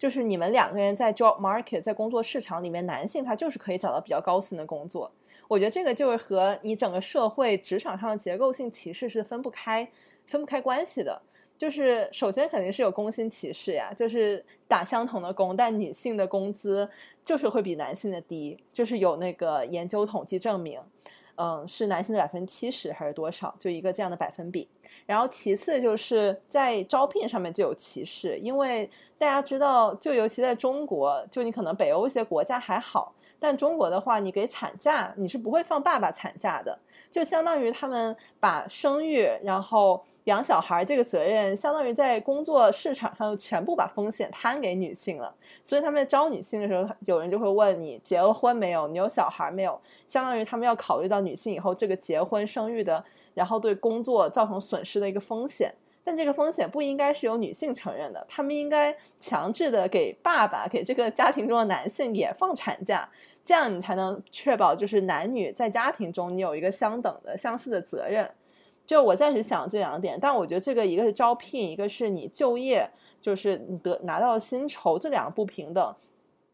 [0.05, 5.11] 就是你们两个人在 job market 在工作市场里面，男性他就是可以找到比较高薪的工作。
[5.47, 9.89] 我觉得这个就是和你整个社会职场上的结构性歧视是分不开、
[10.27, 11.19] 分不开关系的。
[11.57, 16.87] 就是首先肯定是有工薪歧视呀，就是打相同的工，但女性的工资
[17.23, 20.79] 就是会比男性的低，就是有那个研究统计证明。
[21.37, 23.53] 嗯，是男性的百分之七十还是多少？
[23.57, 24.67] 就一个这样的百分比。
[25.05, 40.03] 然后其次就是在招聘上面就有歧视，因为大家知道，就尤其在中国，就你可能北欧一些国家还好，但中国的话，你给产假，你是不会放爸爸产假的，就相当于他们把生育，然后。
[40.25, 45.31] 养小孩这个责任，相当于在工作市场上全部把风险摊给女性了。
[45.61, 48.87] 所以他们在招女性的时候，有人就会问你结了婚没有？
[48.87, 49.79] 你有小孩没有？
[50.07, 55.71] 相当于他们要考虑到女性以后这个结婚生育的，然后对工作造成损失的一个风险。
[56.03, 63.07] 但这个风险不应该是由女性承认的，他们应该强制的给爸爸、给这个家庭中的男性也放产假，
[63.45, 68.29] 这样你才能确保就是男女在家庭中你有一个相等的、相似的责任。
[68.87, 72.89] 就我暂时想这两点，但我觉得这个一个是招聘，一个是你就业，
[73.21, 75.95] 就是你得拿到薪酬，这两个不平等，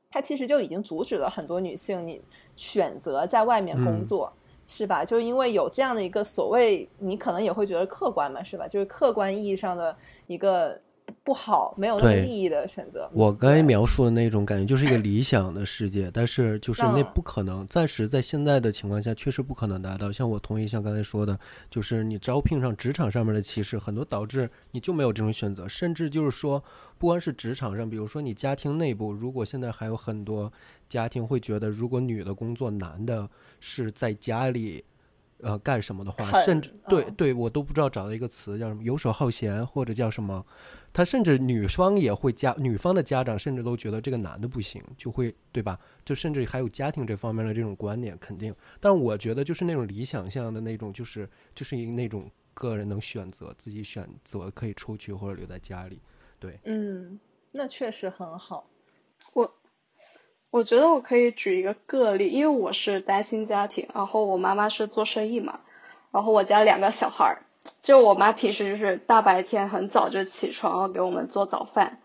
[0.10, 2.21] 它其实就已经阻止了很多女性你
[2.56, 4.32] 选择在外面工作，
[4.67, 5.04] 是吧？
[5.06, 8.67] 就因为有这样的一个所谓，你可能也会觉得客观嘛，是吧？
[8.67, 9.95] 就是客观意义上的
[10.27, 10.80] 一个。
[11.24, 13.10] 不好，没有那么利益的选择。
[13.13, 20.12] 我刚才描述的那种感觉，就是一个理想的世界，但是就是那不可能，暂时在现在的情况下，确实不可能达到。
[20.12, 26.63] 像我同意，像刚才说的，就是你招聘上职场上面的歧视，很多导致你就没有这种选择，甚至就是说，
[26.97, 30.52] 不光是职场上，比如说你家庭内部，如果现在还有很多
[30.89, 34.84] 家庭会觉得，如果女的工作，男的是在家里。
[35.43, 40.45] 呃，干什么的话，甚至对对，我都不知道找到一个词叫什么，游手好闲或者叫什么，
[40.93, 45.80] 他甚至女方也会家，女方的家长甚至都觉得这个男的不行，就会对吧？
[46.04, 48.54] 就甚至还有家庭这方面的这种观念，肯定。
[48.80, 56.01] 但我觉得就是那种理想向的那种，就是就是一那种个人能选择自己选择可以出去或者留在家里，
[56.39, 57.19] 对，嗯，
[57.51, 58.67] 那确实很好。
[59.34, 59.56] 我
[60.49, 65.62] 我觉得我可以举一个个例，因为我是单亲家庭，然后我妈妈是做生意嘛，
[66.12, 67.45] 然后我家两个小孩儿，
[67.82, 72.00] 就我妈平时就是大白天很早就起床给我们做早饭，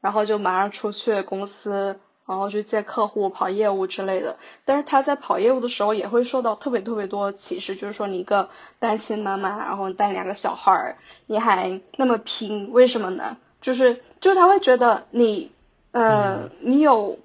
[0.00, 4.38] 然后就马上出去公司，然后去见客户、跑业务之类的。
[4.64, 13.36] 但是她在跑业务的时候也会受到特别特别多的歧视，就是说你一个单亲妈妈，然后带两个小孩儿，你还那么拼，为什么呢？
[13.60, 15.50] 就是就是他会觉得你
[15.90, 17.18] 呃你有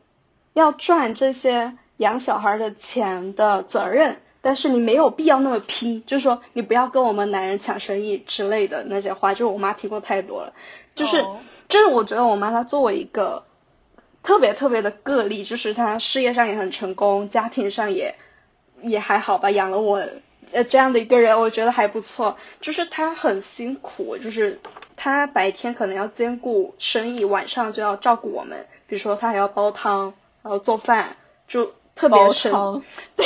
[0.54, 10.54] 要赚这些养小孩的钱的责任，但是你没有必要那么拼，就是说你不要跟我们男人抢生意之类的那些话，就是我妈听过太多了，
[10.94, 11.40] 就是、哦。
[11.70, 13.46] 就是我觉得我妈她作为一个
[14.22, 18.16] 特别特别的个例，就是她事业上也很成功，家庭上也
[18.82, 20.06] 也还好吧，养了我
[20.52, 22.38] 呃这样的一个人，我觉得还不错。
[22.60, 24.60] 就是她很辛苦，就是
[24.98, 31.16] 她白天可能要兼顾生意，晚上就要照顾我们，比如说她还要煲汤，然后做饭，
[31.48, 32.84] 就特别煲神汤，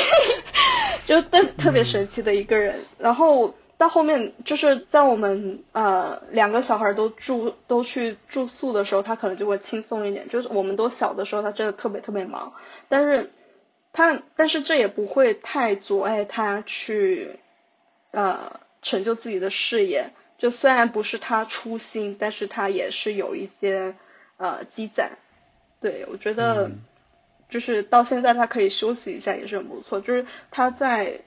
[1.07, 2.83] 就特特别神奇的一个人。
[2.99, 10.27] 然后到后面就是在我们呃两个小孩都住都去住宿的时候，他可能就会轻松一点。
[10.27, 12.51] 就是我们都小的时候，他真的特别特别忙，
[12.89, 13.31] 但是
[13.93, 17.39] 他但是这也不会太阻碍他去
[18.11, 20.11] 呃成就自己的事业。
[20.37, 23.95] 就虽然不是他初心，但是他也是有一些
[24.35, 25.17] 呃积攒。
[25.79, 26.69] 对我觉得。
[27.49, 30.01] 就是到现在他可以休息一下也是很不错。
[30.01, 31.21] 就是他在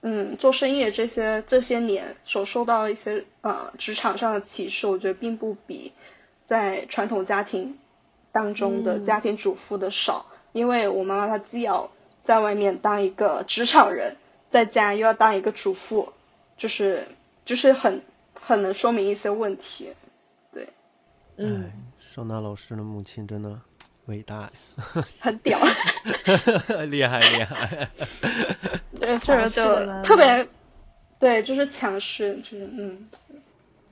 [0.00, 5.92] 嗯做生意的这些这些年所受到的一些呃职场上的歧视，我觉得并不比
[6.44, 7.78] 在传统家庭
[8.32, 10.26] 当中的嗯家庭主妇的少。
[10.52, 11.90] 因为我妈妈她既要
[12.24, 14.16] 在外面当一个职场人，
[14.50, 16.12] 在家又要当一个主妇，
[16.56, 17.06] 就是
[17.44, 18.00] 就是很
[18.34, 19.92] 很能说明一些问题。
[20.52, 20.68] 对
[21.36, 23.60] 嗯哎，收纳老师的母亲真的
[24.08, 24.50] 伟大呀，
[25.22, 25.58] 很屌，
[26.88, 27.88] 厉 害厉害。
[29.00, 30.48] 对，这强个势的妈妈就特别，
[31.18, 33.08] 对，就是强势，就是嗯，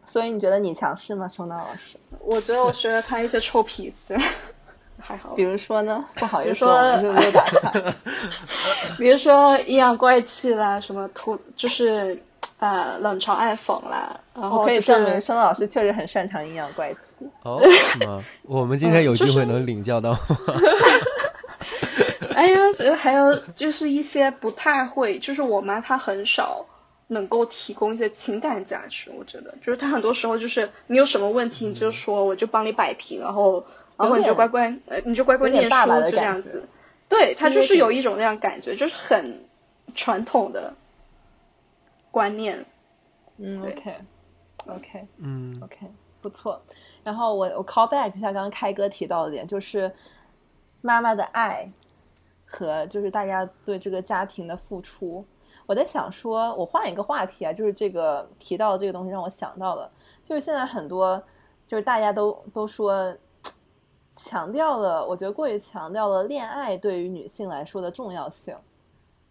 [0.04, 1.96] 所以你觉得你强势吗，收纳老师？
[2.20, 4.14] 我觉得我学了他一些臭脾气，
[4.98, 5.42] 还好比。
[5.42, 6.04] 如说呢？
[6.14, 6.64] 不好意思，
[7.00, 7.94] 比如说？
[8.98, 12.20] 比如说阴阳怪气啦，什么吐，就是
[12.58, 17.26] 呃冷嘲暗讽啦，然后我可以就是证明，申老师确实很擅长阴阳怪气。
[17.42, 17.60] 哦，
[17.92, 18.22] 是吗？
[18.42, 20.18] 我们今天有机会能领教到吗？
[22.34, 26.66] 哎呀，觉得还有就是一些不太会，就是我妈她很少
[27.08, 33.64] 能够提供一些情感价值，我觉得就是她很多时候就是你有什么问题你就说，我就帮你摆平，然后
[33.96, 36.66] 然后你就乖乖呃你就乖乖念书爸爸的就这样子，
[37.08, 39.42] 对她就是有一种那样感觉，就是很
[39.94, 40.74] 传统的
[42.16, 42.64] 观念，
[43.36, 43.98] 嗯对，OK
[44.68, 45.86] OK 嗯 OK，
[46.22, 46.58] 不错。
[47.04, 49.94] 然后我我 call back 一下刚刚开哥提到的点，就是
[50.80, 51.70] 妈妈的爱
[52.46, 55.22] 和就是大家对这个家庭的付出。
[55.66, 59.92] 我在想说，我换一个话题啊，就是这个提到的这个东西让我想到了，
[60.24, 61.22] 就是现在很多
[61.66, 63.14] 就是大家都都说
[64.16, 68.56] 强调了，我觉得过于强调了恋爱对于女性来说的重要性，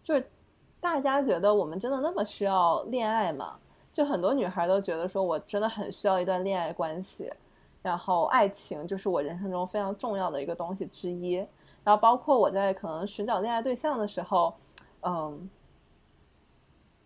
[0.04, 0.30] 就是
[0.80, 3.56] 大家觉得我们真的那么需要恋爱吗？
[3.92, 7.32] 就很多女孩都觉得说，我真的很需要一段恋爱关系，
[7.82, 11.36] 然后爱情就是我人生中非常重要的一个东西之一。
[11.82, 14.54] 然后包括我在可能寻找恋爱对象的时候，
[15.02, 15.48] 嗯，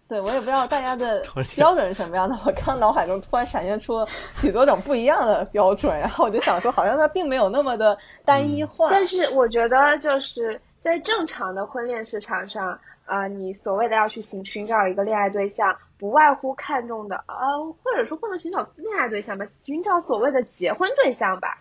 [0.08, 1.22] 对我也不知道大家的
[1.54, 2.36] 标准是什么样的。
[2.44, 8.88] 我刚脑海中突然闪现出许多种不一样的标准，然后我就想说，好像它并没有那么的单一化。
[8.90, 21.58] 但是我觉得就是在正常的婚恋市场上，呃，你所谓的要去寻寻找一个恋爱对象，不外乎看重的，呃，或者说不能寻找恋爱对象吧，寻找所谓的结婚对象吧。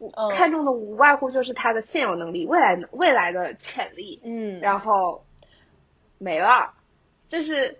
[0.00, 5.24] 嗯看重的无外乎就是他的现有能力、未来未来的潜力，嗯，然后
[6.18, 6.72] 没了。
[7.26, 7.76] 就是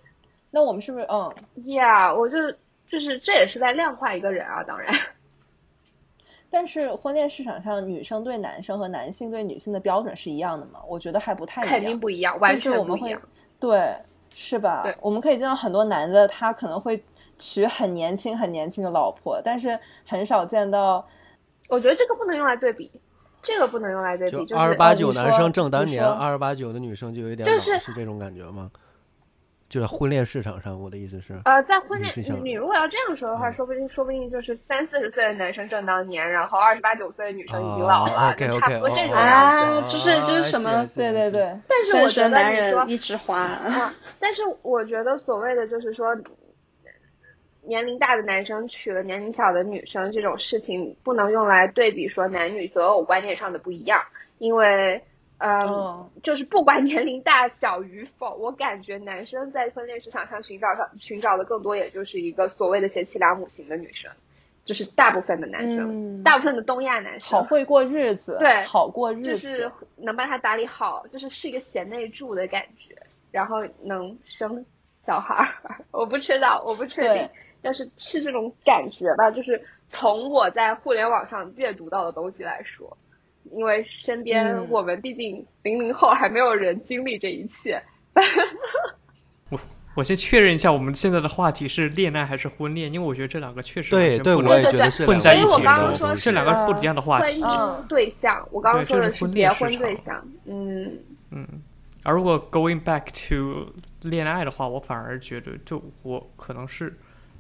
[0.50, 1.32] 那我们是不是嗯？
[1.66, 2.50] 呀我就
[2.88, 4.92] 就是这也是在量化一个人啊，当然。
[6.50, 10.80] 但是婚恋市场上，女生对男生和男性对女性的标准是一样的吗？
[10.88, 11.74] 我觉得还不太一样。
[11.74, 13.28] 肯定不一样，完就是我们会全不一样。
[13.60, 13.96] 对，
[14.34, 14.82] 是吧？
[14.84, 17.02] 对我们可以见到很多男的，他可能会
[17.38, 21.06] 娶很年轻、很年轻的老婆，但是很少见到。
[21.68, 22.90] 我觉得这个不能用来对比，
[23.42, 28.70] 这个不能用来对比，就是二十八九男生正当年，二十八九的女生就有一点老，就是是这种感觉吗？
[29.68, 33.54] 就在婚恋市场上，我的意思是，呃，在婚恋你你如果要这样说的话，嗯。
[33.58, 39.18] 说不定说不定就是三四十岁的男生正当年，然后二十八九岁的女生已经老了差不多这种哦。
[39.18, 40.84] 啊就是就是什么？
[40.94, 46.16] 对对，对，但是我觉得你说男人一枝花，啊，但是我觉得所谓的就是说，
[47.62, 54.00] 年龄大的男生娶了年龄小的女生这种事情，不能用来对比说男女择偶观念上的不一样，
[54.38, 55.02] 因为，
[55.38, 64.10] 嗯，就是不管年龄大小与否，我感觉男生在婚恋市场上寻找上寻找的更多，也就是一个所谓的贤妻良母型的女生，
[64.64, 72.96] 就是大部分的男生，大部分的东亚男生，好会过日子，对，好过日子，就是能帮他打理好，就是是一个贤内助的感觉，
[73.30, 74.64] 然后能生
[75.06, 75.48] 小孩儿，
[75.92, 77.28] 我不知道，我不确定。
[77.60, 82.96] 但是是这种感觉吧，就是从我在互联网上阅读到的东西来说，
[83.52, 87.82] 因为身边我们毕竟零零后还没有人经历这一切。
[89.50, 89.60] 我
[89.94, 92.92] 我先确认一下，我们现在的话题是恋爱还是婚恋？
[92.92, 96.16] 因为我觉得这两个确实对对，我也觉得是混在一起的。
[96.16, 97.42] 这两个不一样的话题。
[97.42, 100.26] 婚姻对象，我刚刚说的是结婚对象。
[100.46, 100.98] 嗯
[101.30, 101.46] 嗯。
[102.02, 103.72] 而如果 going back to
[104.02, 106.96] 恋爱的话，我反而觉得，就我可能是。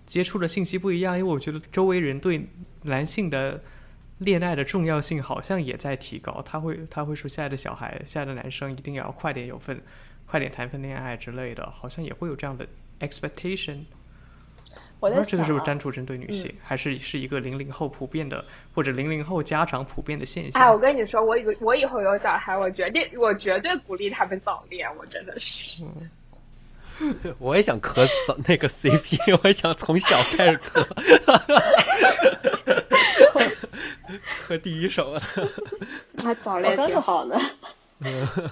[0.06, 2.42] 接触的信息不一样，因为我觉得周围人对
[2.84, 3.60] 男性的
[4.18, 6.42] 恋爱的重要性好像也在提高。
[6.44, 9.80] 他会他会说，现在的小孩，现在的男生一定要快点有份，
[10.26, 12.66] 快点谈份恋爱之类的，好像也会有这样的
[13.00, 13.78] expectation。
[15.00, 18.44] 我在这个是不是单纯针对女性，还是是一个零零后普遍的，
[18.74, 20.60] 或者零零后家长普遍的现象？
[20.60, 25.84] 哎，我跟你说，我以我以后有小孩，我绝对我绝对鼓励他们早恋，我真的是。
[27.38, 28.04] 我也想磕
[28.46, 30.86] 那个 CP，我也想从小开始磕，
[34.42, 35.20] 磕第一手的。
[36.14, 37.40] 那早恋挺好的。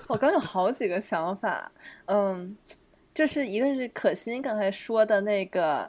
[0.06, 1.70] 我刚有好几个想法，
[2.06, 2.56] 嗯，
[3.14, 5.88] 就是一个是可心刚才说的那个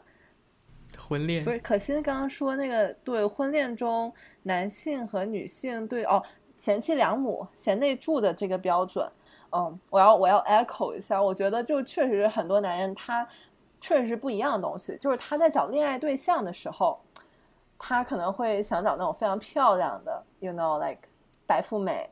[0.98, 6.24] 婚恋，不是可心刚刚说那个对婚恋中男性和女性对哦
[6.56, 9.10] 贤妻良母、贤内助的这个标准。
[9.52, 13.28] 嗯，我要我要 echo 一下，我觉得就确实很多男人他
[13.80, 17.00] 确实是不一样的东西，就是他在找恋爱对象的时候，
[17.78, 21.08] 他可能会想找那种非常漂亮的，you know like
[21.46, 22.10] 白富美，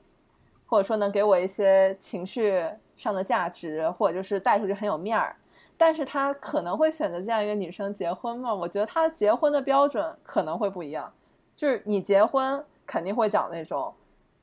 [0.65, 2.63] 或者说能给我一些情绪
[2.95, 5.35] 上的价值，或者就是带出去很有面儿，
[5.77, 8.53] 但是他可能会选择这样一个女生结婚吗？
[8.53, 11.11] 我觉得他结婚的标准可能会不一样，
[11.53, 13.93] 就是你结婚肯定会找那种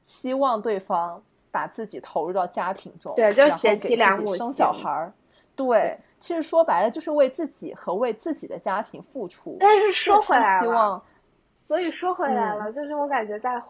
[0.02, 1.22] 希望对方。
[1.52, 5.12] 把自己投入到家庭中，对，就是贤妻良母生小孩儿，
[5.54, 9.58] 对，其实说白了就是为自己和为自己的家庭付出。
[9.60, 11.00] 但是说回来了，
[11.68, 13.62] 所以说回来了，就是我感觉在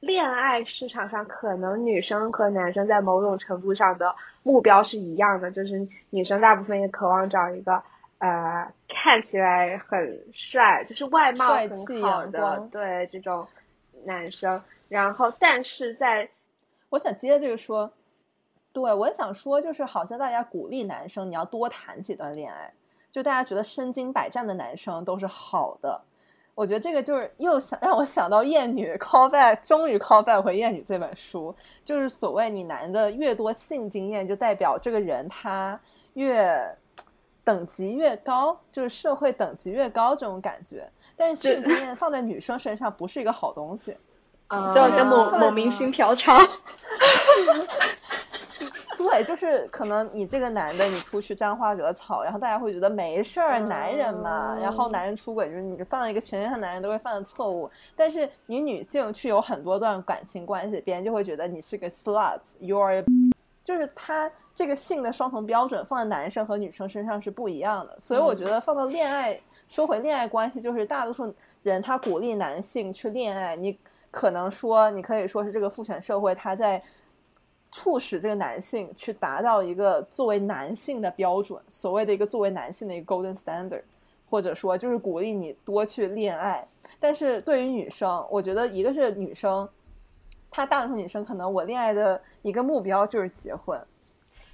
[0.00, 7.82] 恋爱市场上，可能女生和男生在某种程度上的目标是一样的，就是女生大部分也渴望找一个
[8.18, 13.46] 呃看起来很帅，就是外貌很好的，对这种
[14.04, 14.62] 男生。
[14.88, 16.28] 然后，但是在
[16.90, 17.90] 我想接这个说，
[18.72, 22.72] 对我想说，就是好像大家鼓励男生你要多谈几段恋爱，
[23.10, 26.00] 就大家觉得身经百战的男生都是好的。
[26.52, 35.80] 我觉得这个就是又想让我想到《厌女 call back》，终于 call back 回《厌女》这本书，就是所谓你男的越多性经验，就代表这个人他
[36.14, 36.76] 越
[37.42, 40.86] 等级越高，就是社会等级越高这种感觉。
[41.16, 43.96] 但是性经验放在女生身上不是一个好东西。
[44.72, 46.44] 就好像某某明星嫖娼，
[48.98, 63.04] 对，就是可能你这个男的，你出去沾花惹草，然后大家会觉得没事儿，男人嘛，然后男人出轨就是你犯了一个全天下男人都会犯的错误，但是你女性去有很多段感情关系，别人就会觉得你是个 slut，you are，
[63.62, 71.32] 就是他这个性的双重标准放在男生和女生身上是不一样的，所以我觉得放到恋爱，说回恋爱关系，就是大多数
[71.62, 73.78] 人他鼓励男性去恋爱，你。
[74.10, 76.82] 可能说，你可以说是这个父权社会，它在
[77.70, 83.82] 促使这个男性去达到一个作为男性的标准，所谓的一个作为男性的一个 golden standard，
[84.28, 86.66] 或者说就是鼓励你多去恋爱。
[86.98, 89.68] 但是对于女生，我觉得一个是女生，
[90.50, 93.80] 她大多数女生可能我恋爱的一个目标就是结婚。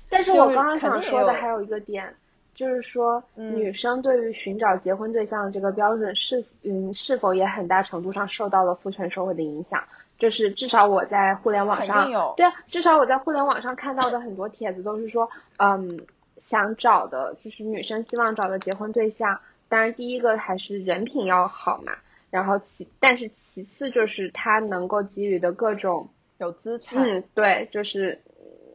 [0.08, 2.14] 但是我刚刚想说的还有一个点。
[2.56, 9.84] 就是说，女生对于寻找结婚对象的这个标准是，嗯，是否也很大程度上受到了父权社会的影响？
[10.18, 15.28] 就是至少我在互联网上，对啊，至少我在互联网上看到的很多帖子都是说，
[15.58, 16.00] 嗯，
[16.40, 19.38] 想找的就是女生希望找的结婚对象，
[19.68, 21.92] 当然第一个还是人品要好嘛，
[22.30, 28.18] 然后其但是其次就是他能够给予的各种有资产，嗯，对，就是，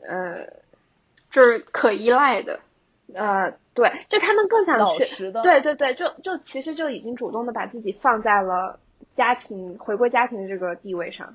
[0.07, 0.45] 呃，
[1.31, 2.59] 就是可依赖的。
[3.13, 8.79] 呃，对，就他们更想去，对对对，就就其实就已经主动的把自己放在了
[9.15, 11.33] 家庭回归家庭的这个地位上。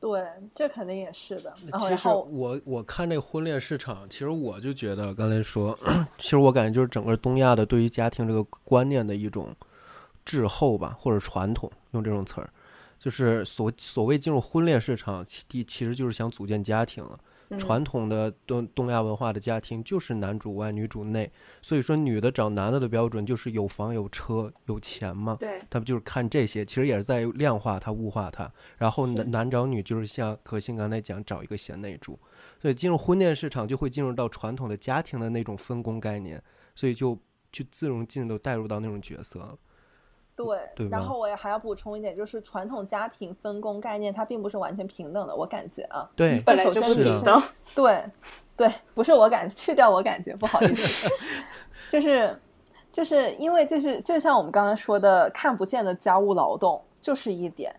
[0.00, 1.52] 对，这肯定也是的。
[1.70, 5.78] 然后，其实我我看这个婚恋市场，其实我就觉得刚才说，
[6.16, 9.54] 其实我感觉就是整个东亚的对于家庭这个观念的一种
[10.24, 12.48] 滞后吧，或者传统，用这种词儿，
[12.98, 17.18] 就是所所谓进入婚恋市场，其其实就是想组建家庭了。
[17.58, 21.30] 传统的东东亚文化的家庭就是男主外女主内，
[21.60, 25.36] 所以说女的找男的的标准就是有房有车有钱嘛。
[25.40, 28.50] 对，他们就是看这些，其实也是在量化他物化他。
[28.78, 32.18] 然后男男找女就是像可心刚才讲，找一个贤内助。
[32.60, 36.42] 所以进入婚恋市场就会进入到传统的家庭的那种分工概念，
[36.74, 37.18] 所以就
[37.50, 39.58] 就自容进入带入到那种角色了。
[40.46, 45.34] 对，然后我也还要补充一点，就是传统家庭分工概念，它并不是完全平等的。
[45.34, 47.42] 我感觉啊，对，本来就是平等。
[47.74, 48.04] 对，
[48.56, 51.08] 对，不是我感去掉我感觉，不好意思，
[51.88, 52.38] 就是
[52.92, 57.74] 就是因为就是就像我们刚刚说的，看不见的家务劳动就是一点。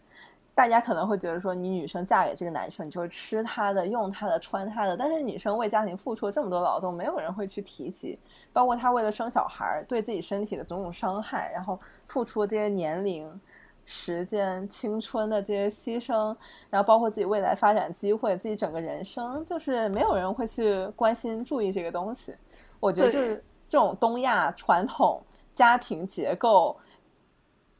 [0.54, 4.96] 大家可能会觉得说，你女生嫁给这个男生，你就是吃他的、用他的、穿他的。
[4.98, 8.20] 但是女生为家庭付出了这么多劳动，没有人会去提及，
[8.52, 13.40] 包括她为了生小孩，对自己身体的种种伤害，然后付出这些年龄、
[13.86, 16.36] 时间、青春的这些牺牲，
[16.70, 22.36] 然后包括自己未来发展机会、自己整个人生，就是没有人会去关心、注意这个东西。
[22.80, 25.24] 我觉得就是这种东亚传统
[25.56, 26.78] 家庭结构。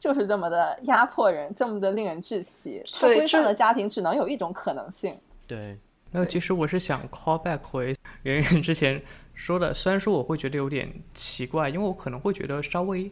[0.02, 2.82] 就是这么的压迫人，这么的令人窒息。
[2.92, 5.16] 他规范的家庭只能有一种可能性。
[5.46, 5.78] 对，
[6.10, 6.26] 没有。
[6.26, 7.94] 其实我是想 call back 回
[8.24, 9.00] 圆圆之前
[9.32, 13.08] 说的，虽然说我会觉得有点奇怪，因为我可能会觉得稍微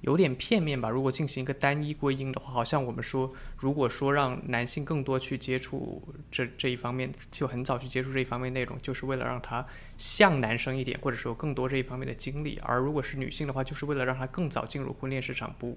[0.00, 0.88] 有点片面吧。
[0.88, 9.62] 如果进行一个单一归因的话，好像我们说，如果说让男性更多去接触这这一方面，就很早去接触这一方面内容，就是为了让他
[9.98, 12.58] 像男生一点，或者说更多这一方面的经历。
[12.62, 15.76] 而如果是女性的话，就是为了让她更早进入婚恋市场，不。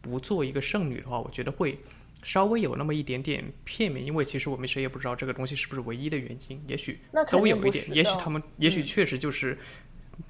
[0.00, 1.78] 不做一个剩女的话，我觉得会
[2.22, 6.98] 稍微有那么一点点片面，因为其实我们谁也不知道这个东西是不是唯一的原因，也许
[7.30, 9.58] 都有一点，也许他们，也许确实就是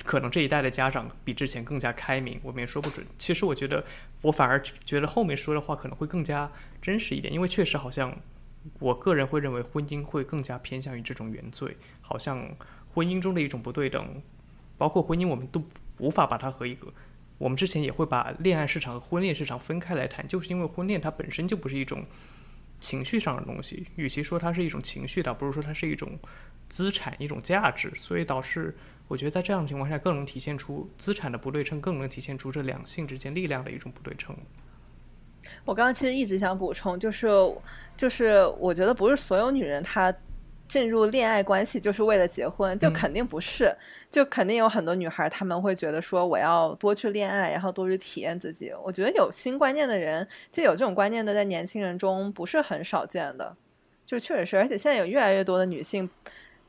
[0.05, 3.05] 可能这一代的家长比之前更加开明，我们也说不准。
[3.19, 3.85] 其实我觉得，
[4.23, 6.51] 我反而觉得后面说的话可能会更加
[6.81, 8.17] 真实一点，因为确实好像
[8.79, 12.57] 我个人会认为婚姻会更加偏向于这种原罪，好像
[12.95, 14.23] 婚姻中的一种不对等，
[14.79, 15.63] 包括婚姻我们都
[15.99, 16.87] 无法把它和一个。
[17.41, 22.05] 我们之前也会把恋爱市场和婚恋市场分开来谈，就是因为婚恋它本身就不是一种
[22.81, 26.19] 情绪上的东西，与其说它是一种情绪，倒不如说它是一种
[26.69, 28.77] 资产、一种价值，所以导致
[29.09, 34.37] 我觉得在这样的情况下更能体现出资产的不对称，更能体现出这两性之间力量的一种不对称。
[35.65, 37.27] 我刚刚其实一直想补充，就是
[37.97, 40.15] 就是我觉得不是所有女人她。
[40.71, 43.77] 进入恋爱关系就是为了结婚，就肯定不是，
[44.09, 48.73] 就肯定有很多女孩，她们会觉得说我要多去恋爱，然后多去体验自己。
[48.85, 53.57] 我觉得有新观念的人，就有这种观念的，在年轻人中不是很少见的，
[54.07, 54.57] 就确实是。
[54.59, 56.09] 而且现在有越来越多的女性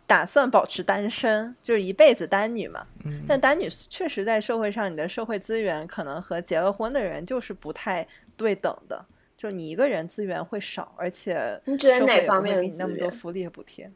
[0.07, 2.87] 打算保持单身，就是一辈子单女嘛。
[3.05, 3.23] 嗯。
[3.27, 9.05] 但单女确实在社会上，你的社会资源可能和结了婚的人就是不太对等的。
[9.41, 11.33] 就你一个人资源会少，而且
[11.65, 13.91] 社会也不会给你那么多福利和补贴。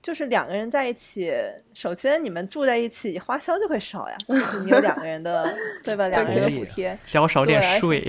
[0.00, 1.34] 就是两个人在一起，
[1.74, 4.16] 首先你们住在一起，花销就会少呀。
[4.28, 6.06] 就是你有两个人的，对吧？
[6.06, 8.08] 两个人的补贴，交少点税。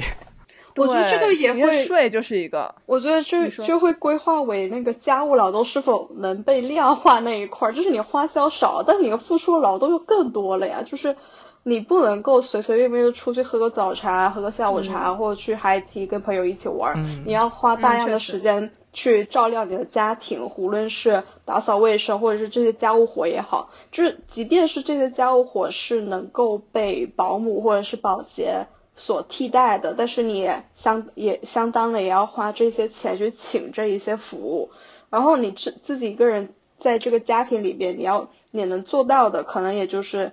[0.75, 2.75] 我觉得这个也会税就是一个。
[2.86, 11.15] 我觉得这就会规划为那个家务劳动是否能被量化那一块儿，就是你花销少，但你付出的劳动又更多了呀，就是。
[11.64, 17.24] 你不能够随随便便就出去喝个早茶、喝个下午茶，或者去 high tea 跟朋友一起玩。
[17.26, 34.72] 你要花大量的时间去照料你的家庭，无论是打扫卫生，或者是这些家务活也好，就是即便是这些家务活是能够被保姆或者是保洁所替代的，但是你也相也相当的也要花这些钱去请这一些服务。
[35.10, 40.32] 然后你自自己一个人在这个家庭里边，你要你能做到的，可能也就是。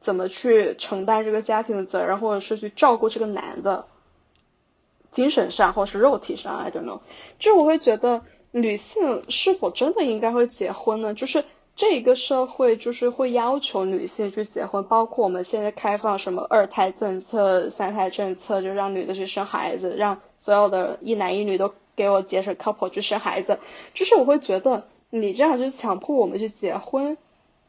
[0.00, 3.84] 怎么去承担这个家庭的责任，或者是去照顾这个男的，
[5.10, 7.00] 精神上或是肉体上，I don't know。
[7.38, 11.12] 就我会觉得，女性是否真的应该会结婚呢？
[11.12, 11.44] 就是
[11.76, 23.58] 这一个社会就是会要求女性去结婚，包括我们现在开放什么二胎政策、三胎政策，就让女的去生孩子，让所有的一男一女都给我结成 couple 去生孩子。
[23.92, 27.18] 就是我会觉得，你这样去强迫我们去结婚，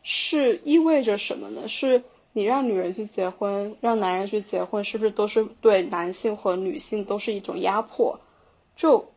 [0.01, 1.67] 是意味着什么呢？
[1.67, 2.03] 是？
[2.33, 8.19] 你让女人去结婚，让男人去结婚，是不是都是对男性和女性都是一种压迫？
[8.75, 9.13] 就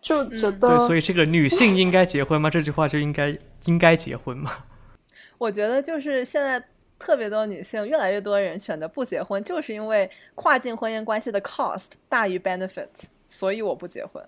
[0.00, 2.48] 就觉得对，所以这个女性应该结婚吗？
[2.48, 4.50] 这句话就应该应该结婚吗？
[5.38, 6.62] 我觉得就是现在
[6.98, 12.88] 特别多女性，越来越多人选择不结婚，就是因为跨境婚姻关系的 cost 大于 benefit，
[13.28, 14.26] 所以我不结婚。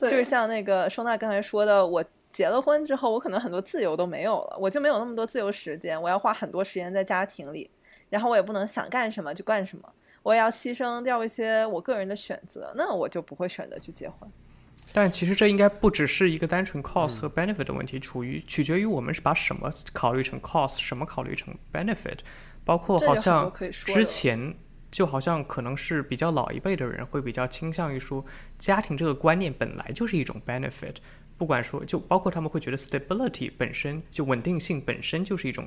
[0.00, 7.68] 就是像那个收纳刚才说的，我结了婚之后，我可能很多自由都没有了，我就没有那么多自由时间，我要花很多时间在家庭里，
[8.08, 14.30] 然后我也不能想干什么就干什么，我也要牺牲掉一些我个人的选择，那我就不会选择去结婚。
[14.92, 22.18] 但其实这应该不只是一个单纯 cost 和 benefit 的问题，处于取决于我们是把什么考虑成 cost，什么考虑成 benefit，
[22.64, 24.54] 包括好像之前
[24.90, 28.24] 就好像可能是比较老一辈的人会比较倾向于说，
[28.58, 30.96] 家庭这个观念本来就是一种 benefit，
[31.40, 35.66] 不管说就包括他们会觉得 stability 本身就稳定性本身就是一种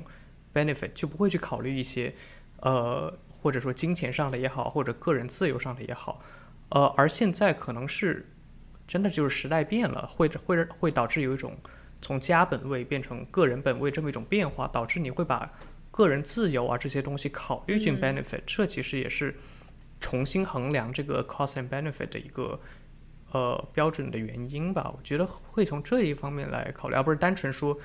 [0.54, 2.14] benefit，就不会去考虑一些
[2.60, 6.22] 呃或者说金钱上的也好，或者个人自由上的也好，
[6.68, 8.24] 呃而现在可能是。
[8.86, 11.56] 真的就是时代变了，会会会导致有一种
[12.02, 15.50] 从家本位变成个人本位这么一种变化，导致你会把
[15.90, 19.34] 个人自由啊这些东西考虑进 benefit，这其实也是
[20.00, 22.60] 重新衡量这个 cost and benefit 的一个
[23.34, 24.90] 呃标准的原因吧。
[24.96, 27.76] 我觉得会从这一方面来考虑，而不是单纯说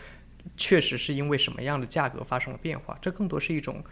[0.55, 3.83] 确实是因为什么样的价格发生了变化，这更多是一种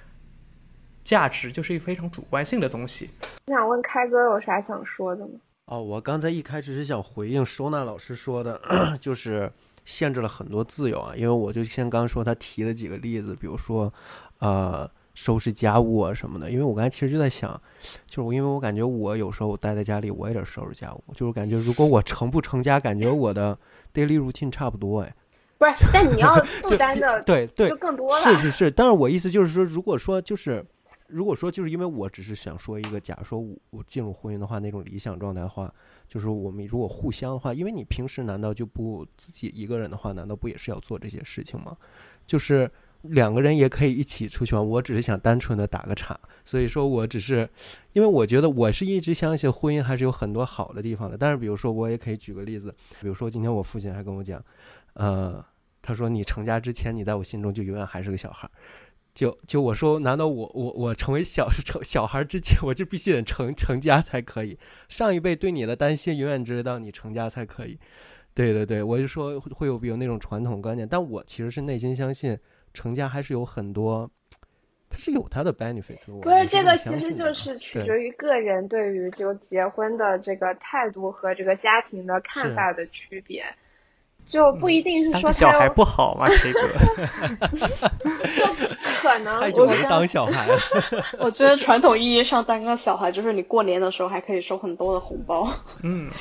[1.03, 3.09] 价值，就是一非常主观性的东西。
[3.47, 5.33] 你想问开哥有啥想说的吗？
[5.65, 8.61] 哦，我刚才一开始是想回应收纳老师说的，
[9.01, 9.51] 就是
[9.83, 11.13] 限制了很多自由啊。
[11.13, 13.93] 因为我就先刚说他提了几个例子，比如说，
[14.39, 16.51] 呃，收拾家务啊什么的。
[16.51, 17.59] 因为我刚才其实就在想，
[18.05, 23.57] 就是因为我感觉我有时候待在家里，我也得收拾家务，就是感觉如果我成不成家，感觉我的
[23.91, 25.15] daily routine 差不多哎。
[25.57, 28.21] 不是，但你要 负担的对对就更多了。
[28.21, 30.63] 是是是，但是我意思就是说，如果说就是。
[31.09, 35.73] 如果说就是因为我只是想说一个，假如说我我进入婚姻的话，那种理想状态的话，
[36.05, 41.77] 就是我们如果互相的话，因为你平时难道就不自己一个人的话，难道不也是要做这些事情吗？
[42.25, 42.69] 就是
[43.09, 44.67] 两个人也可以一起出去玩。
[44.67, 47.49] 我只是想单纯的打个岔，所以说我只是
[47.93, 51.17] 因为我觉得我是一直相信婚姻还是有很多好的地方的。
[51.17, 54.43] 但是比如说我也可以举个例子，比如说今天我父亲还跟我讲，
[54.93, 55.43] 呃，
[55.81, 58.49] 他说你成家之前，你在我心中就永远还是个小孩。
[59.13, 64.59] 就就我说，难道我我我成为小成小孩之前，我就必须得成成家才可以？
[64.87, 67.79] 上一辈对你的担心，永远知道你成家才可以。
[68.35, 72.37] 对对对，我就说会有比如那种传统观念，但我其实是内心相信
[72.77, 74.07] 成家还是有很多，
[74.87, 76.05] 它是有它的 benefits。
[76.21, 83.43] 不是这个，其实就是取决于个人对于就结婚的这个态度和这个家庭的看法的区别。
[84.25, 86.27] 就不一定是说小孩不好吗？
[86.27, 86.61] 这个
[88.35, 88.45] 就
[89.01, 90.59] 可能太久没当小孩了。
[91.19, 95.47] 我觉得传统意义上当个小孩，就是你过年的时候还可以收很多的红包。
[95.81, 96.11] 嗯。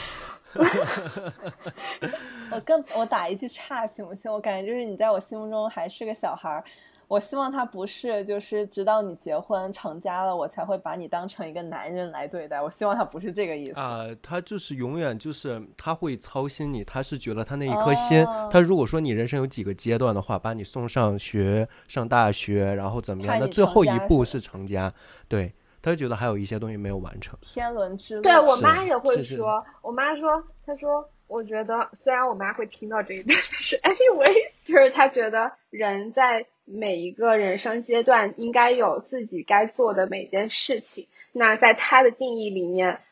[2.50, 4.32] 我更我打一句岔行不行？
[4.32, 6.64] 我感觉就是你在我心目中还是个小孩儿。
[7.08, 12.60] 我希望他不是，就是直到你结婚成家了，我才会把你当成一个男人来对待。
[12.60, 24.92] 我希望他不是这个意思啊，他就是永远就是他会操心你，他是觉得他那一颗心，他如果说你人生有几个阶段的话，把你送上学、上大学，然后怎么样，那最后一步是成家，
[25.28, 25.54] 对，
[25.86, 27.38] 他就觉得还有一些东西没有完成。
[27.40, 34.34] 天伦之乐，对我妈也会说，我妈说，她说，我觉得虽然我妈会听到这一段， 但是 anyway，
[34.64, 36.46] 就是她觉得人在。
[36.68, 41.06] 每一个人生阶段应该有自己该做的每件事情。
[41.30, 43.02] 那在她的定义里面，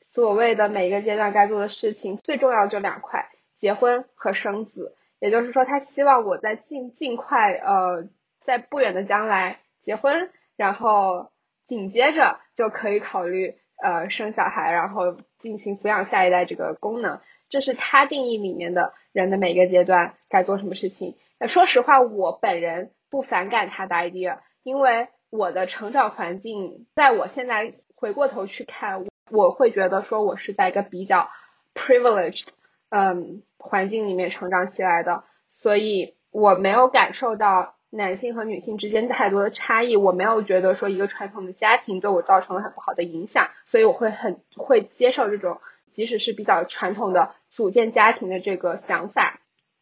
[0.00, 4.96] 所谓的每一个阶段该做的事情，最重要就两块：结婚和生子。
[5.20, 8.08] 也就是说，他希望我在尽尽快，呃，
[8.44, 11.30] 在不远的将来结婚，然后
[11.66, 17.20] 紧接着就可以考虑，呃，生小孩，然后进行抚养下一代这个功能。
[17.48, 21.16] 这是他定义里面的人的每个阶段该做什么事情。
[21.38, 31.28] 那说实话，我本人不反感他的 idea，因为我的成长环境，在我现在回过头去看，我会觉得说我是在一个比较
[31.74, 32.46] privileged，
[32.88, 45.60] 嗯，环境里面成长起来的，所以我没有感受到男性和女性之间太多的差异，我没有觉得说一个传统的家庭对我造成了很不好的影响，所以我会很会接受这种，
[45.92, 49.40] 即使是比较传统的组建家庭的这个想法。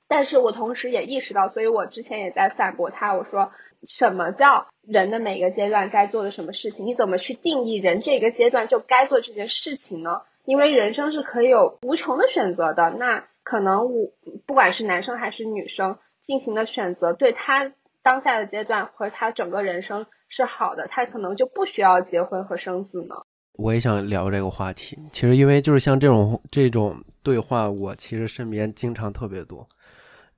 [0.08, 3.52] 但是我同时也意识到，所以我之前也在反驳他，我说
[3.84, 6.84] 什么叫人的每个阶段该做的什么事情？
[6.84, 10.22] 你怎么去定义人这个阶段就该做这件事情呢？
[10.44, 14.11] 因为人生是可以有无穷的选择的，那可能我
[14.46, 17.72] 不管是男生还是女生进行的选择，对他
[18.03, 23.14] 当下的阶段和他整个人生是好的，他可能就不需要结婚和生子呢。
[23.55, 29.68] 我也想聊这个话题，其实因为就是像这种这种对话，我其实身边经常特别多。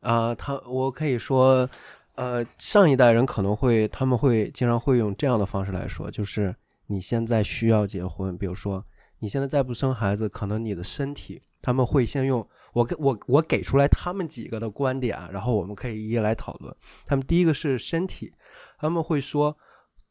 [0.00, 1.68] 啊，他我可以说，
[2.16, 6.52] 呃，上一代人可能会，他们会经常会用这样的方式来说，就是
[6.88, 8.84] 你现在需要结婚，比如说
[9.20, 16.74] 你现在再不生孩子，可能你的身体他们会先用我给我我给出来他们几个的观点，然后我们可以一一来讨论。
[17.04, 18.32] 他们第一个是身体，
[18.78, 19.56] 他们会说，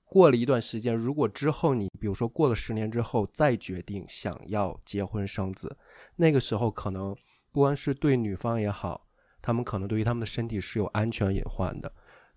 [0.06, 5.76] 过了一段时间，如果之后你比如说过了十年之后再决定想要结婚生子，
[6.16, 7.16] 那个时候可能
[7.52, 9.08] 不光是对女方也好，
[9.42, 11.92] 他们可能对于他们的身体是有安全隐患的。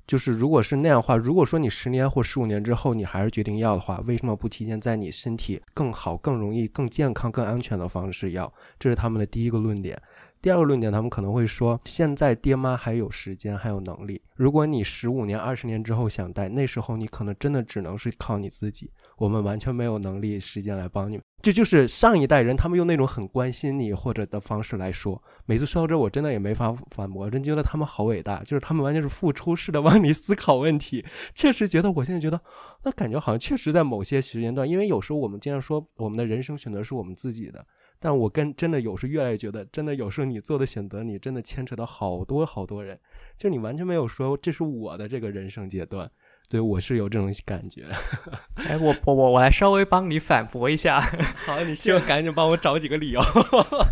[0.07, 8.53] 就是如果是那样的话，如果说你十年或十五年之后你还是决定要的话，为什么不提前在你身体更好、更容易、更健康、更安全的方式要？
[8.79, 10.01] 这是他们的第一个论点。
[10.45, 14.21] 第二个论点，他们可能会说，现在爹妈还有时间，还有能力。
[14.35, 18.91] 如果你十五年、二十年之后想带，那时候你可能真的只能是靠你自己。
[19.17, 21.25] 我们完全没有能力、时间来帮你们。
[21.41, 25.19] 这就是上一代人他们用那种很关心你或者的方式来说。
[25.47, 28.41] 每次说到这，我真的也没法反驳，真觉得他们好伟大。
[28.41, 31.03] 就是他们完全是付出式的帮你思考问题。
[31.35, 32.39] 确实觉得，我现在觉得，
[32.83, 37.65] 那感觉好像确实在某些时间段，因为有时候我们经常说，我们的人生选择是我们自己的。
[38.05, 43.01] 但我跟真的有时越来越觉得，真的有时候你做的选择，你真的牵扯到好多好多人，
[43.39, 46.11] 就你完全没有说这是我的这个人生阶段，
[46.51, 47.87] 对我是有这种感觉。
[48.69, 51.01] 哎，我我我我来稍微帮你反驳一下。
[51.47, 53.23] 好，你希望赶紧帮我找几个理由。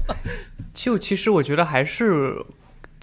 [0.75, 2.37] 就其实我觉得还是，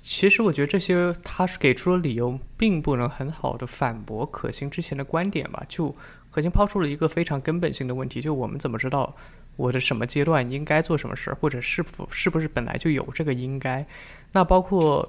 [0.04, 5.66] 其实我觉得这些他是给出的理由，并不能很好的反驳可心之前的观点吧。
[5.68, 5.92] 就
[6.30, 9.16] 可心抛出了一个非常根本性的问题，就我们怎么知道？
[9.60, 13.86] 我的什么阶段应该做什么事儿，或者是否是不是本来就有这个应该？
[14.32, 15.08] 那包括，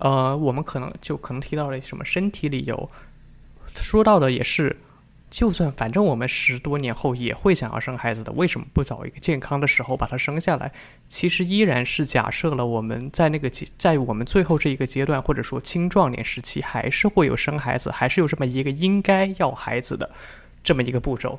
[0.00, 2.90] 呃，我们可能就可能提到了什么身体理由，
[3.76, 4.76] 说到的也是，
[5.30, 10.72] 就算反正我们十多年后也会想要生孩子的，为什么不找一个健康的时候把它生下来？
[11.08, 20.10] 其实依然是假设了我们在那个，在我们最后这一个阶段，或者说青壮年时期，还是会有生孩子，还是有这么一个应该要孩子的
[20.64, 21.38] 这么一个步骤。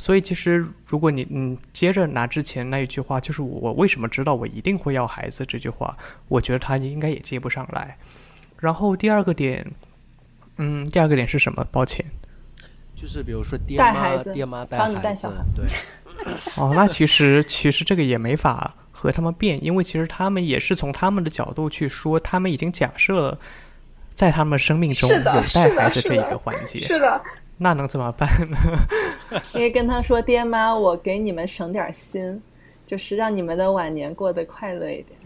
[0.00, 5.94] 所以，其实如果你嗯接着拿之前那一句话，就是我为什么知道我一定会要孩子这句话，
[6.28, 7.98] 我觉得他应该也接不上来。
[8.58, 9.70] 然后第二个点，
[10.56, 11.62] 嗯，第二个点是什么？
[11.70, 12.02] 抱歉，
[12.96, 15.66] 就是比如说爹妈爹妈带孩子，对。
[16.56, 23.38] 哦，那其实其实这个也没法和他们辩，因为其实他们也是从他们的角度去说，他们已经假设
[24.14, 26.80] 在他们生命中有带孩子这一个环节。
[26.80, 27.22] 是的。
[27.62, 28.56] 那能怎么办呢？
[29.52, 32.42] 可以跟他说：“爹妈，我给你们省点心，
[32.86, 35.18] 就是让你们的晚年过得快乐一点。”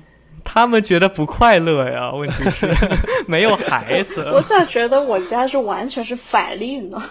[0.42, 2.12] 他们觉得不快乐呀？
[2.12, 2.68] 问题是
[3.28, 4.28] 没有孩子。
[4.34, 7.02] 我咋觉得我家是完全是反例呢？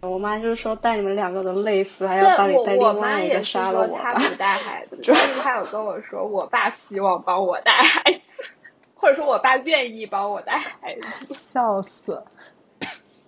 [0.00, 3.98] 我妈就是说带你们两个都累死，还要帮你带另外一个杀了我。
[3.98, 8.52] 他不带孩子，但是她有跟我说，我爸希望帮我带孩子，
[8.96, 12.22] 或者说我爸愿意帮我带孩子，笑死。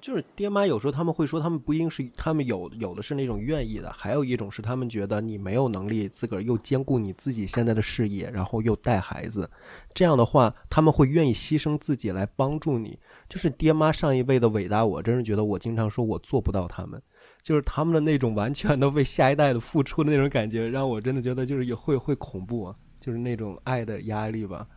[0.06, 9.50] 就是爹妈有时候他们会说，他们不一定是他们有有的是那种愿意的，还有一种是他们觉得你没有能力自个儿又兼顾你自己现在的事业，然后又带孩子，
[9.92, 12.96] 这样的话他们会愿意牺牲自己来帮助你。
[13.28, 17.02] 就是爹妈上一辈的伟大，我真是觉得我经常说我做不到他们，
[17.42, 24.68] 就是他们的那种完全的为下一代的付出的那种感觉，让我真的觉得就是也会会恐怖，啊，就是那种爱的压力吧。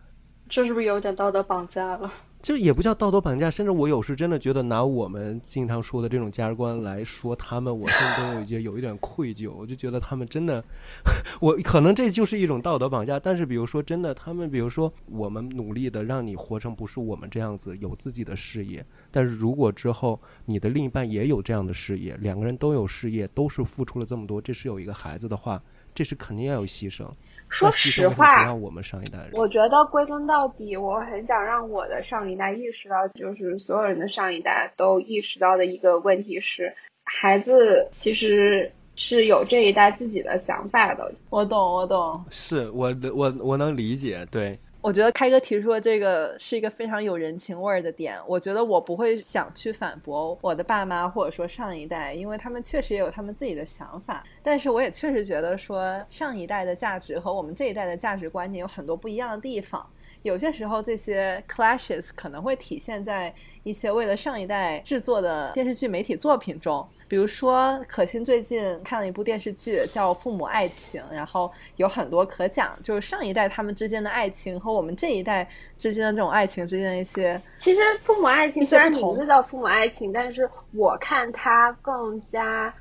[0.49, 2.11] 这是不是有点道德绑架了？
[2.41, 9.51] 就也不叫道德绑架，甚至我有时真的觉得拿我们经常说的这种价值观来说他们，我心中有一些有一点愧疚。
[9.51, 10.63] 我就觉得他们真的，
[11.41, 13.19] 我可能这就是一种道德绑架。
[13.19, 25.61] 但是比如说真的，他们比如说我们努力的让你活成不是我们这样子有自己的事业，但是如果之后你的另一半也有这样的事业，两个人都有事业，都是付出了这么多，这是有一个孩子的话，
[25.93, 27.05] 这是肯定要有牺牲。
[27.50, 36.74] 说实话，让我们上一代人，我觉得归根到底，我很想让我的上一代意识到，就是所有人的上一代都意识到的一个问题是，
[37.04, 41.12] 孩子其实是有这一代自己的想法的。
[41.30, 44.58] 我懂，我懂，是我我我能理解，对。
[44.82, 48.17] 我觉得开哥提出的这个是一个非常有人情味儿的点。
[48.25, 54.23] 我觉得我不会想去反驳我的爸妈或者说上一代，因为他们确实也有他们自己的想法。
[54.41, 59.86] 但是我也确实觉得说上一代的价值和我们这一代的价值观念有很多不一样的地方。
[60.21, 66.88] 有些时候这些 clashes 可能会体现在一些为了上一代制作的电视剧、媒体作品中。
[67.10, 77.41] 比如说，可心最近看了一部电视剧，叫《父母爱情》，然后有很多可讲，就是上一代他们之间的爱情和我们这一代之间的这种爱情之间的一些。
[77.57, 82.72] 其实《父母爱情》虽然名字叫《父母爱情》，但是我看它更加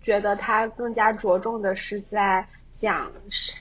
[0.00, 3.10] 觉得它更加着重的是在讲，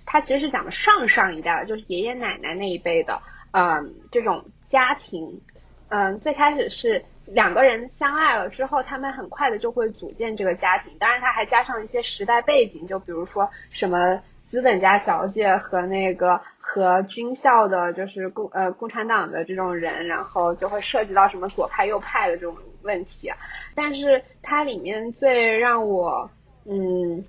[0.05, 3.19] 它其实是讲的上上一代，就是爷爷奶奶那一辈的，
[3.53, 5.41] 嗯，这种家庭，
[5.89, 7.03] 嗯，最开始是。
[7.33, 10.91] 两个人相爱了之后，他们很快的就会组建这个家庭。
[10.99, 23.31] 当然，他还加上一些时代背景，就比如说什么资本家小姐和那个和军校的，就是共呃共产党的这种人，然后就会涉及到什么左派右派的这种问题。
[23.75, 26.29] 但是它里面最让我
[26.65, 27.23] 嗯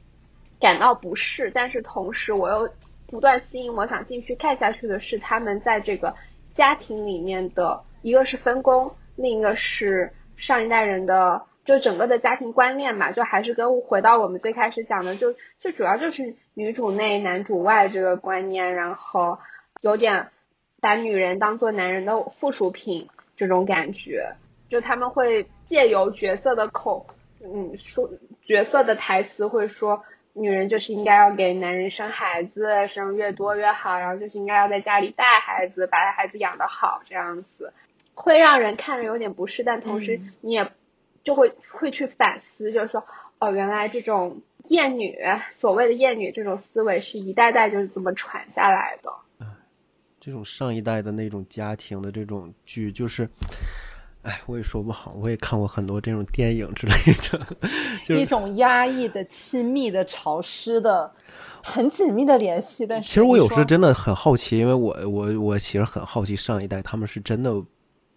[0.61, 2.69] 感到不适，但是同时我又
[3.07, 6.15] 不断吸引我想继续看下去的是他们在这个
[6.55, 11.47] 家庭里面的一个是分工，另一个是上一代人的。
[11.65, 19.39] 就整个的家庭观念嘛，就还是跟回到我们最开始讲的，就最主要就是女主内男主外这个观念，然后
[19.81, 20.31] 有点
[20.81, 24.35] 把女人当做男人的附属品这种感觉，
[24.69, 27.07] 就他们会借由角色的口，
[27.45, 28.11] 嗯，说
[28.45, 30.03] 角色的台词会说，
[30.33, 37.73] 女人就是应该要给男人生孩子，生越多越好，然后就是应该要在家里带孩子，把孩子养得好，这样子
[38.15, 40.71] 会让人看着有点不适，但同时你也。
[41.25, 43.05] 就会会去反思，就是说，
[43.39, 45.17] 哦，原来这种厌女，
[45.53, 49.47] 所谓的厌女这种思维是一代代就是这么传下来的。
[50.19, 53.31] 这种上一代的那种家庭的这种剧，就是，
[54.23, 55.15] 哎，我也说不好。
[55.23, 56.93] 我也看过很多这种电影之类
[57.31, 61.09] 的，一种压抑的、亲密的、潮湿的、
[61.63, 62.85] 很紧密的联系。
[62.85, 67.63] 但是，其实我有时候真的很好奇，因为我我我其实很好奇上一代他们是真的。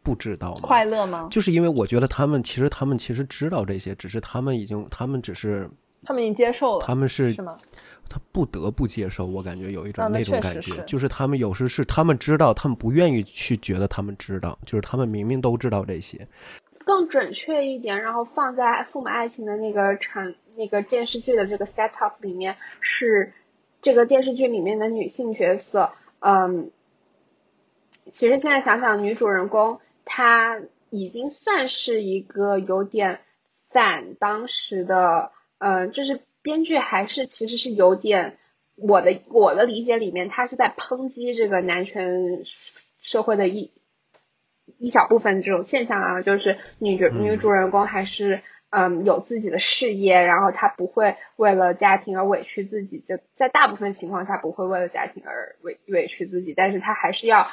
[0.05, 0.59] 不知道吗？
[0.61, 1.27] 快乐吗？
[1.31, 5.67] 就是因为我觉得他们其实他们其实知道这些，只是他们已经他们只是
[6.03, 7.51] 他们已经接受了，他们是是吗？
[8.07, 16.27] 他不得不接受，我感觉有一种那种感觉，就是他们有时是他们知道，他们不愿意去觉得他们知道，就是他们明明都知道这些。
[16.85, 23.33] 更准确一点，然后放在父母爱情的那个产那个电视剧的这个 set up 里面，是
[23.81, 26.69] 这个电视剧里面的女性角色，嗯，
[28.11, 29.79] 其实现在想想，女主人公。
[30.05, 33.19] 他已经算是一个有点
[33.71, 38.37] 反当时的，嗯，就是编剧还是其实是有点
[38.75, 42.43] 我的我的理解里面，他是在抨击这个男权
[43.01, 43.71] 社会的一
[44.77, 57.47] 一小部分这种现象啊，就是女主女主人公还是嗯有自己的事业，然后她不会为了家庭而委屈自己，就在大部分情况下不会为了家庭而委委屈自己，但是她还是要。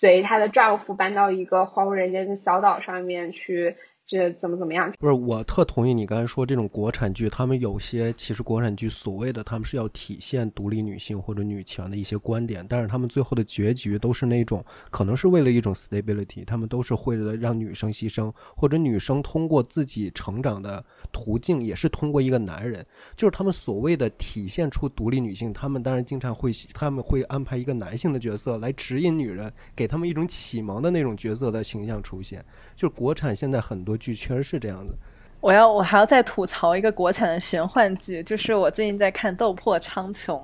[0.00, 3.76] 随她的丈夫搬到一个荒无人烟的小岛上面去。
[4.08, 4.92] 这怎么怎么样？
[5.00, 22.86] 不是，我特同意你刚才说这种国产剧，他们有些其实国产剧所谓的他们是要体现独立女性或者女权的一些观点，但是他们最后的结局都是那种可能是为了一种 stability，他们都是为了让女生牺牲，或者女生通过自己成长的途径也是通过一个男人，
[23.16, 32.44] 就是他们所谓的体现出独立女性，他们当然经常会他们会安排一个男性的角色来指引女人，给他们一种启蒙的那种角色的形象出现，
[32.76, 33.95] 就是国产现在很多。
[33.96, 34.94] 剧确实是这样子。
[35.40, 40.40] 我要我还要再吐槽一个国产的玄幻剧，就是我最近在看《斗破苍穹》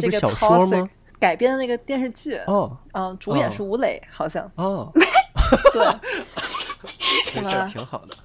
[0.00, 0.88] 这个小说吗？
[1.18, 2.36] 改编的那个电视剧。
[2.46, 4.48] 哦，嗯，主演是吴磊，好像。
[4.56, 4.92] 哦，
[5.72, 5.86] 对，
[7.32, 7.66] 怎么了？
[7.72, 8.16] 挺好的。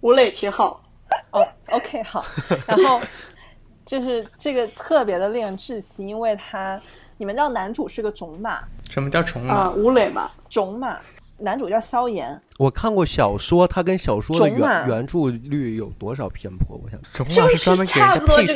[0.00, 0.84] 吴磊挺好。
[1.30, 2.24] 哦，OK，好。
[2.66, 3.00] 然后
[3.84, 6.80] 就是这个特别的令人窒息，因为他，
[7.16, 8.62] 你们知道男主是个种马？
[8.90, 9.54] 什么叫种马？
[9.54, 11.00] 啊，吴磊嘛，种马。
[11.38, 16.76] 男主叫萧炎，我看过小说，他跟小说的原原著率有多少偏颇？
[16.76, 18.54] 我想，种马是专门给人家配种，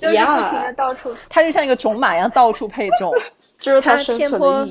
[0.00, 3.12] 就是到处，他就像一个种马一样到处配种，
[3.60, 4.66] 就是他偏颇。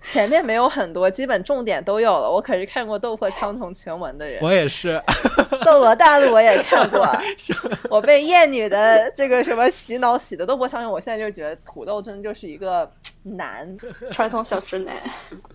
[0.00, 2.30] 前面没有很多，基本重点都有了。
[2.30, 5.00] 我可是看过《斗破苍穹》全文的人，我也是，
[5.64, 7.06] 《斗罗大陆》我也看过。
[7.90, 12.90] 我被厌女的这个什么洗脑洗的，《斗破苍穹》我现在就觉得土豆真的就是一个
[13.22, 13.76] 男
[14.12, 14.94] 传统小直男。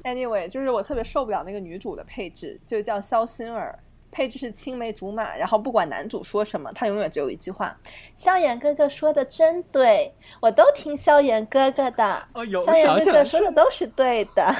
[0.03, 3.79] Anyway，就是我特别受不了那个女主的配置，就叫肖心儿。
[4.13, 7.75] 配置是青梅竹马，然后不管男主说什么，他永远只有一句话
[8.15, 14.53] ：“萧炎哥哥说的真对，我都听萧炎哥哥的。”哦萧炎哥哥说的都是对的，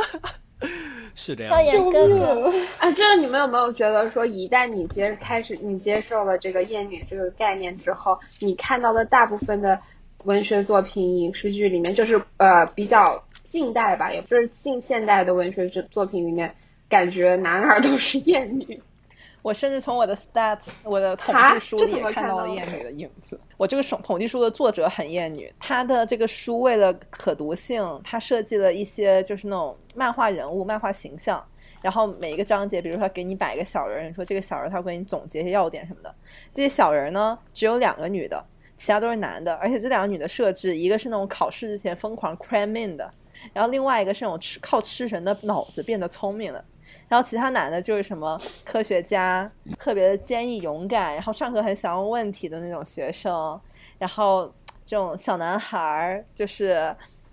[1.16, 1.52] 是这样。
[1.52, 9.80] 萧炎哥哥，啊，这个你们有没有觉得说，一旦你接开始你接受了这个厌女这个概念之后，你看到的大部分的
[10.24, 16.54] 文学作品、影视剧里面，就是呃比较近代吧，也不是近现代的文学作作品里面。
[16.90, 18.82] 感觉男孩都是厌女，
[19.42, 23.40] 我甚至从我的 stats 我的统计书里也看到了厌女的影子。
[23.56, 31.42] 我这个统统计书的作者很厌女，他的这个书为了可读性，他设计了一些就是那种漫画人物、漫画形象，
[31.80, 36.12] 然后每一个章节，比如说给你摆一个小人，你说这个小人他会给你总结一些要点什么的。
[36.52, 38.44] 这些小人呢，只有两个女的，
[38.76, 43.08] 其他都是男的，而且这两个女的设置，一个是那种考试之前疯狂 cram in 的，
[43.52, 46.64] 然后另外一个是那种吃靠吃人的脑子变得聪明的。
[47.10, 53.60] 然后其他男的就是什么科学家，特别的坚毅勇敢，然后上课很想问问题的那种学生，
[53.98, 54.50] 然后
[54.86, 56.74] 这种小男孩儿，就是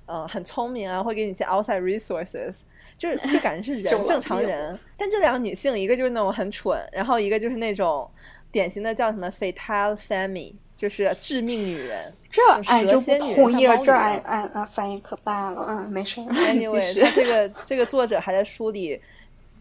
[0.08, 2.62] 嗯、呃很聪明啊，会给你一些 outside resources，
[2.98, 4.78] 就是就感觉是人 正常人。
[4.98, 8.10] 但这两个女性，一个就是那种很蠢，然后一个就是那种
[8.52, 12.12] 典型的叫什么 fatal femme，就是致命女人。
[12.32, 16.24] 这俺就不蛇蝎女同意了，这像猫女俺俺俺翻译可大了，嗯，没事儿。
[16.52, 19.02] Anyway，续他这个这个作者还在书里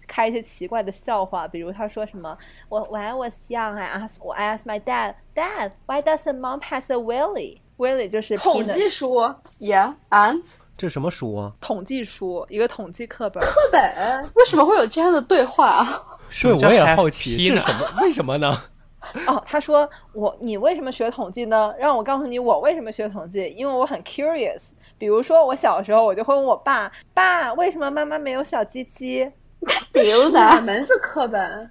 [0.06, 2.36] 开一些奇怪的笑话，比如他说什么，
[2.68, 6.92] 我 When I was young, I asked I asked my dad, Dad, why doesn't mom has
[6.92, 7.58] a willy?
[7.78, 9.16] Willy 就是统计书
[9.58, 10.42] Yeah, and
[10.78, 11.52] 这什么书啊？
[11.60, 13.42] 统计书，一个统计课本。
[13.42, 16.02] 课本，为什么会有这样的对话啊？
[16.42, 18.02] 对，我也好奇，这是什么？
[18.02, 18.62] 为什么呢？
[19.26, 21.72] 哦，他说我你为什么学统计呢？
[21.78, 24.70] 让我告诉你我为什么学统计，因为我很 curious。
[24.98, 29.30] 比如说我小时候，我就会问我爸，爸为什么妈妈没有小鸡鸡？
[29.92, 31.70] 丢哪的，门子课本？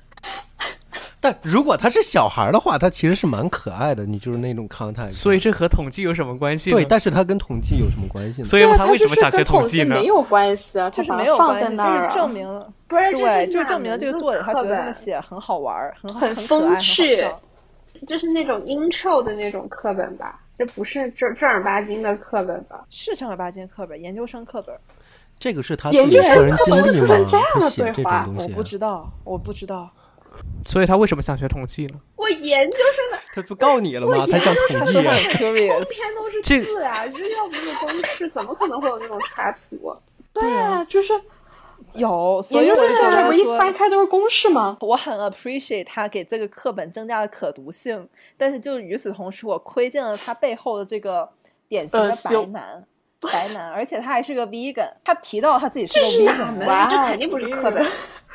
[1.22, 5.12] 但如果他是小孩儿的话，他其实是蛮可爱的，你就是那种 contact。
[5.12, 6.70] 所以这和统计有什么关系？
[6.70, 8.48] 对，但是他跟统计有什么关系呢？
[8.48, 10.06] 所以他为什么想学就是跟统计呢没？
[10.06, 15.20] 有关系啊，就是没有关系，就是在那儿啊证明了，不是，对，就是证明了这个作者他觉得这么写。
[15.20, 16.80] 很好玩，很好，很很可爱。
[18.06, 22.86] 就是那种 intro 的那种课本吧，这不是正正儿八经的课本吧？
[22.90, 24.76] 是正儿八经课本，研究生课本。
[25.38, 27.08] 这个是他自己个人生经历吗？
[27.08, 29.90] 这样的他写这种对话我东西啊，不知道，我不知道。
[30.68, 32.00] 所以他为什么想学统计呢？
[32.18, 34.26] 我研究生的他不告你了吗？
[34.30, 39.96] 他想统计啊 curious，篇都是字啊，就是要不是公式，怎么可能会有那种插图？
[40.34, 41.14] 对啊，就是
[41.94, 44.78] 有，所以研究我就觉生课本不一，翻开都是公式吗？
[44.82, 51.30] 我很 appreciate 他给这个课本增加了可读性，但是就与此同时，我窥见了他背后的这个
[51.70, 52.86] 典型的白男。
[53.22, 54.90] 白男，而且他还是个 vegan。
[55.04, 56.68] 他提到他自己是个这是哪 vegan，门？
[56.68, 57.86] 哇这肯定不是课本。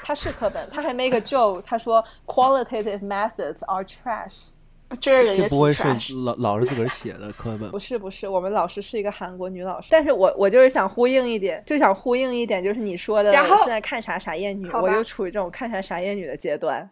[0.02, 4.48] 他是课本，他还 make a joke，他说 qualitative methods are trash。
[5.00, 5.86] 这个人也不会是
[6.24, 7.78] 老老师自个儿写的课本不？
[7.78, 16.90] 是不是，我们老师是一个韩国女老师，但是我我就是想呼应一点，就想呼应一点，就是你说的现在看啥啥厌女，我就处于这种看啥啥厌女的阶段。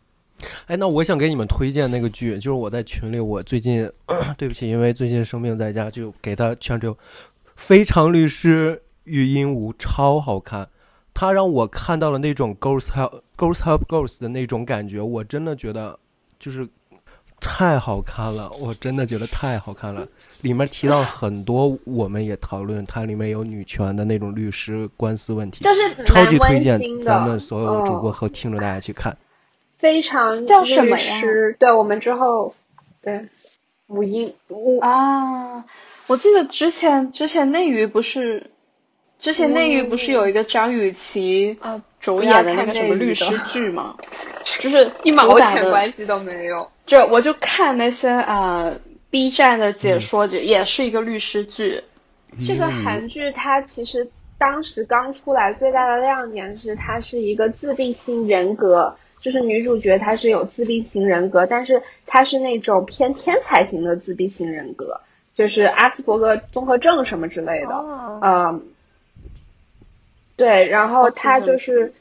[0.66, 3.91] 哎，那我想给你们推荐那个剧，就是我在群里，我最近
[4.39, 6.95] 对不起，因为最近生病在家，就给他全只有
[7.59, 10.69] 《非常律师与鹦鹉》超好看，
[11.13, 15.99] 它让我看到了那种 girls help girls help girls 的那种感觉，我真的觉得
[16.39, 16.67] 就是
[17.41, 20.07] 太好看了，我真的觉得太好看了。
[20.43, 29.19] 里面提到很多，我们也讨论，它里面有女权的那种律师官司问题，就是超级推荐咱们所有主播嗯和听众大家去看。
[29.77, 31.57] 非常叫什么呀律师？
[31.59, 32.55] 对，我们之后
[33.03, 33.29] 对
[33.89, 35.65] 五音五啊！
[36.09, 38.51] 我记得之前之前内娱不是，
[39.19, 43.97] 之前内娱不是有一个张雨绮啊，主演的那个什么律师剧 吗？
[44.59, 46.69] 就是一毛钱关系都没有。
[46.87, 48.75] 就我就看那些啊、
[49.11, 51.83] B 站的解说，就也是一个律师剧。
[52.47, 65.01] 这个韩剧它其实当时刚出来最大的亮点是它是一个自闭性人格，就是女主角她是有自闭型人格，但是她是那种偏天才型的自闭型人格，
[65.39, 67.68] 就是阿斯伯格综合症什么之类的。
[67.68, 68.62] 哦嗯，
[70.34, 71.93] 对，然后他就是，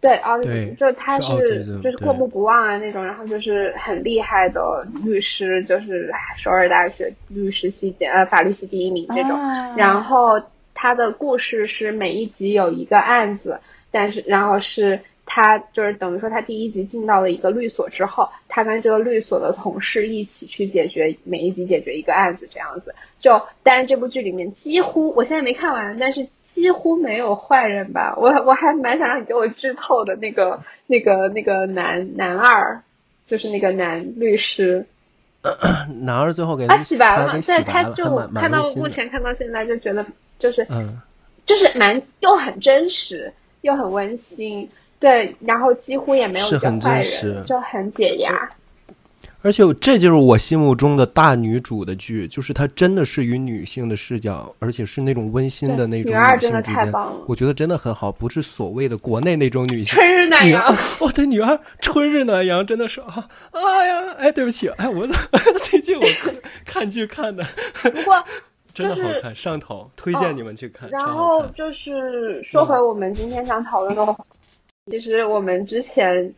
[0.00, 9.32] 对，奥就他是是就是过目不忘啊那种，然后就是很厉害的律师，就是首尔大学律师系呃法律系第一名这种。
[9.32, 10.40] 啊然后
[10.72, 13.60] 他的故事是每一集有一个案子，
[13.90, 15.00] 但是然后是
[15.30, 22.94] 他就是等于说他第一集进到了一个律所之后，他跟这个律所的同事一起去解决每一集解决一个案子这样子。
[23.20, 28.14] 就但是这部剧里面几乎我现在没看完，但是几乎没有坏人吧？
[28.16, 32.82] 我 我还蛮想让你给我剧透的那个那个那个男男二，
[33.26, 34.86] 就是那个男律师。
[36.02, 37.32] 男二最后给他他洗白了嘛？
[37.40, 38.04] 对，他就
[38.34, 38.62] 看到。
[38.74, 40.04] 目前看到现在就觉得
[40.38, 40.98] 就是嗯，
[41.46, 44.68] 就是蛮又很真实又很温馨，
[45.00, 48.50] 对，然后几乎也没有是很真实人，就很解压。
[49.40, 59.84] 而且这就是我心目中的大女主的剧，就是她真的是以女性的视角，而且是那种温馨的那种女二真的性之间太棒了，我觉得真的很好，不是所谓的国内那种女性。
[59.84, 60.64] 春日暖阳，
[60.98, 65.06] 哦，对，女二春日暖阳真的是啊，哎呀，哎，对不起，哎，我
[65.62, 66.34] 最近我 看
[66.66, 67.44] 看剧看的
[67.80, 68.22] 不过
[68.74, 71.00] 真的好就是看，上头，推荐你们去看，然。
[71.06, 74.24] 后就是说回我们今天想讨论的话，
[74.90, 76.34] 其实我们之前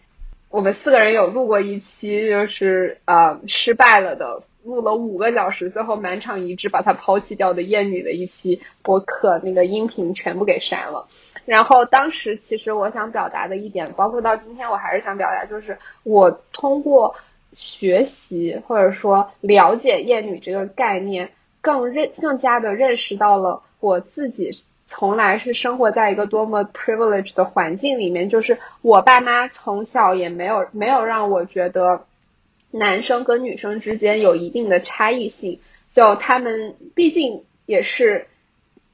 [0.48, 11.06] 我们四个人有录过一期，就是呃失败了的，录了五个小时，最后满场一致把它抛弃掉的厌女的一期播客，那个音频全部给删了。
[11.44, 17.14] 然后当时其实我想表达的一点，包括到今天我还是想表达，就是我通过
[17.52, 21.30] 学习或者说了解厌女这个概念，
[21.60, 24.50] 更认更加的认识到了我自己
[24.92, 32.06] 从来是生活在一个多么 privilege 的环境里面，就是我爸妈从小也没有没有让我觉得
[32.72, 35.60] 男生跟女生之间有一定的差异性，
[35.92, 38.26] 就他们毕竟也是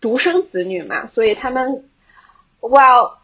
[0.03, 1.85] 独生子女嘛，所以他们
[2.61, 3.19] 哇，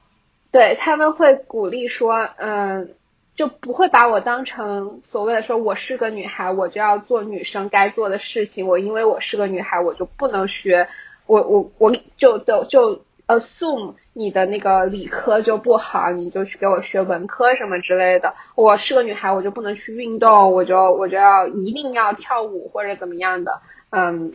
[0.50, 2.94] 对他们会鼓励说，嗯。
[3.34, 8.68] 就不会把我当成所谓的说我是个女孩，我就要做女生该做的事情。
[8.68, 10.86] 我因为我是个女孩，我就不能学，
[11.32, 18.34] 我我我就就就 assume 你的那个理科就不好，你就去给我学文科什么之类的。
[18.54, 23.62] 我是个女孩，我就不能去运动，我就我就要一定要跳舞或者怎么样的。
[23.88, 24.34] 嗯，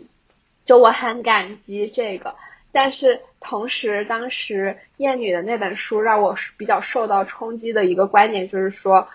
[0.66, 2.34] 就我很感激这个。
[2.72, 9.08] 但是同时，当时燕女的那本书让我比较受到冲击的一个观点就是说，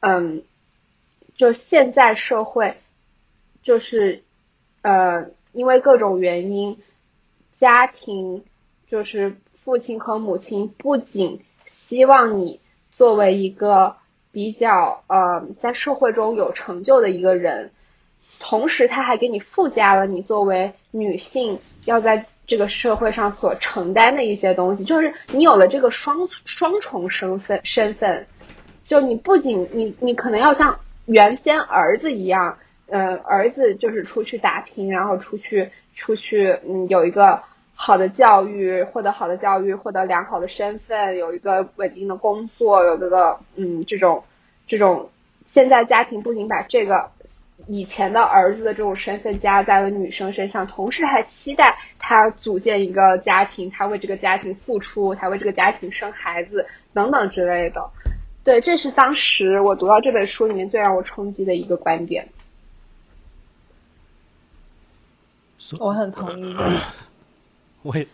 [0.00, 0.42] 嗯，
[1.36, 2.76] 就现在社会，
[3.62, 4.22] 就是
[4.82, 6.78] 呃，因为各种原因，
[7.60, 8.42] 家庭
[8.88, 13.96] 就是父亲和母亲不仅希望你作为一个
[14.32, 17.70] 比较呃在社会中有成就的一个人，
[18.40, 22.26] 同时他还给你附加了你作为女性要在。
[22.46, 28.26] 这个社会上所承担的一些东西，就是你有了这个双双重身份身份，
[28.84, 32.58] 就你不仅你你可能要像原先儿子一样，
[32.88, 37.42] 呃，儿子就是出去打拼，然后出去出去，嗯，有一个
[37.74, 44.24] 好的教育，获得好的教育，获得良好的身份，有一个稳定的工作，有这个嗯这种
[44.66, 45.10] 这种，
[45.44, 47.10] 现在家庭不仅把这个。
[47.66, 57.90] 以前的儿子的这种身份加在了女生身上，同时还期待他组建一个家庭，他为这个家庭付出，他为这个家庭生孩子等等之类的。
[58.42, 62.28] 对，这是当时我读到这本书里面最让我冲击的一个观点。
[65.78, 66.56] 我很同意。
[67.82, 68.06] 我也，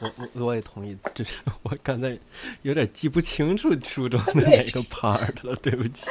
[0.00, 2.16] 我我我也同意，只是我刚才
[2.62, 6.06] 有点记不清楚书中的哪个 part 了，对不起。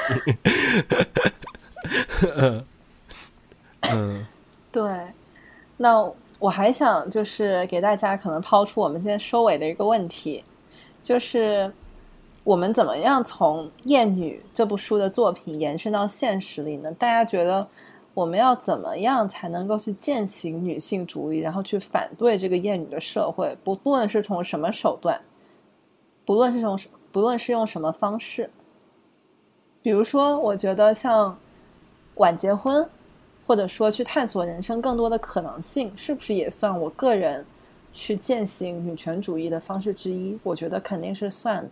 [2.35, 2.65] 嗯
[3.81, 4.25] 嗯，
[4.71, 5.07] 对，
[5.77, 10.43] 那我还想就是给大家可能抛出我们今天收尾的一个问题，
[11.01, 11.71] 就是
[12.43, 16.91] 我们怎么样从《艳女》这部书的作品延伸到现实里呢？
[16.93, 17.65] 大家觉得
[18.17, 23.55] 我们要怎么样才能够去践行女性主义，然后去反对这个厌女的社会？
[23.63, 25.21] 不论是从什么手段，
[26.25, 26.75] 不论是从
[27.11, 28.49] 不论是用什么方式，
[29.83, 31.37] 比如说，我觉得像。
[32.15, 32.83] 晚结婚，
[33.45, 37.45] 或者说去探索人生更多的可能性，是不是也算我个人
[37.93, 40.35] 去践行女权主义的方式之一？
[40.41, 41.69] 我觉得肯定是算。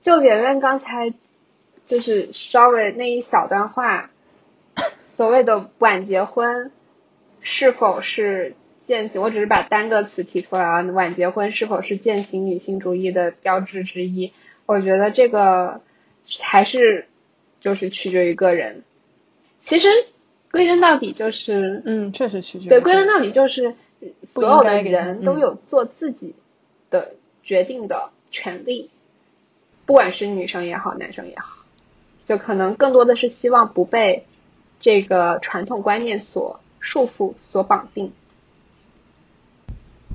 [0.00, 1.12] 就圆圆刚才
[1.84, 4.08] 就是稍微那一小段话，
[5.10, 6.70] 所谓的晚结婚
[7.40, 8.54] 是否是
[8.86, 9.20] 践行？
[9.20, 14.32] 我只是把单个词提出来啊，晚结婚是否是践行女性主义的标志之一？
[14.66, 15.80] 我觉得这个
[16.42, 17.06] 还是
[17.60, 18.82] 就是取决于个人。
[19.60, 19.88] 其实，
[20.50, 22.68] 归根到底就是，嗯，确实取决。
[22.68, 23.74] 对，归根到底就是
[24.22, 26.34] 所有的人都有做自己
[26.88, 27.12] 的
[27.42, 28.90] 决定的权利，
[29.86, 31.64] 不管是女生也好，男生也好，
[32.24, 34.24] 就可能更多的是希望不被
[34.80, 38.10] 这个传统观念所束缚、所绑定。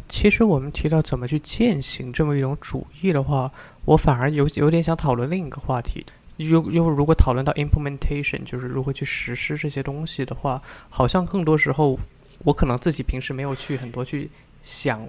[0.10, 3.52] 其实我们提到怎么去践行这么一种主义的话，
[3.86, 6.06] 我反而有有点想讨论另一个话题。
[6.38, 11.98] 又又如果讨论到 implementation，就是如何去实施这些东西的话，好像更多时候，
[12.44, 14.30] 我可能自己平时没有去很多去
[14.62, 15.08] 想，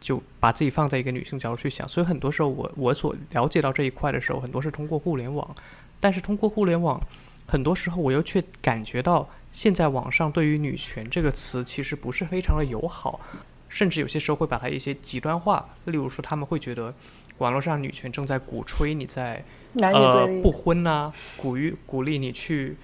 [0.00, 5.54] 就把自己放在一个女性角度去想，所以很多时候我我所了解到这一块的时候，很多是通过互联网，
[6.00, 7.00] 但是通过互联网，
[7.46, 13.20] 很多时候我又却感觉到现在网上对于女权这个词其实不是非常的友好，
[13.68, 16.94] 甚至有些时候会把它一些极端化，例如说他们会觉得
[17.38, 19.44] 网络上女权正在鼓吹你在。
[19.76, 22.76] 呃，不婚呐，鼓励鼓励你去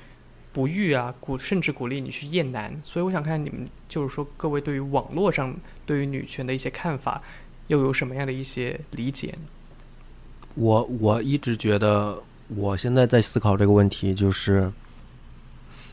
[0.52, 2.76] 不育啊，鼓甚至鼓励你去厌男。
[2.82, 5.54] 所以我想看你们，就是说各位对于网络上
[5.86, 7.22] 对于女权的一些看法，
[7.68, 9.32] 又有什么样的一些理解？
[10.56, 12.20] 我我一直觉得，
[12.56, 14.70] 我现在在思考这个问题，就是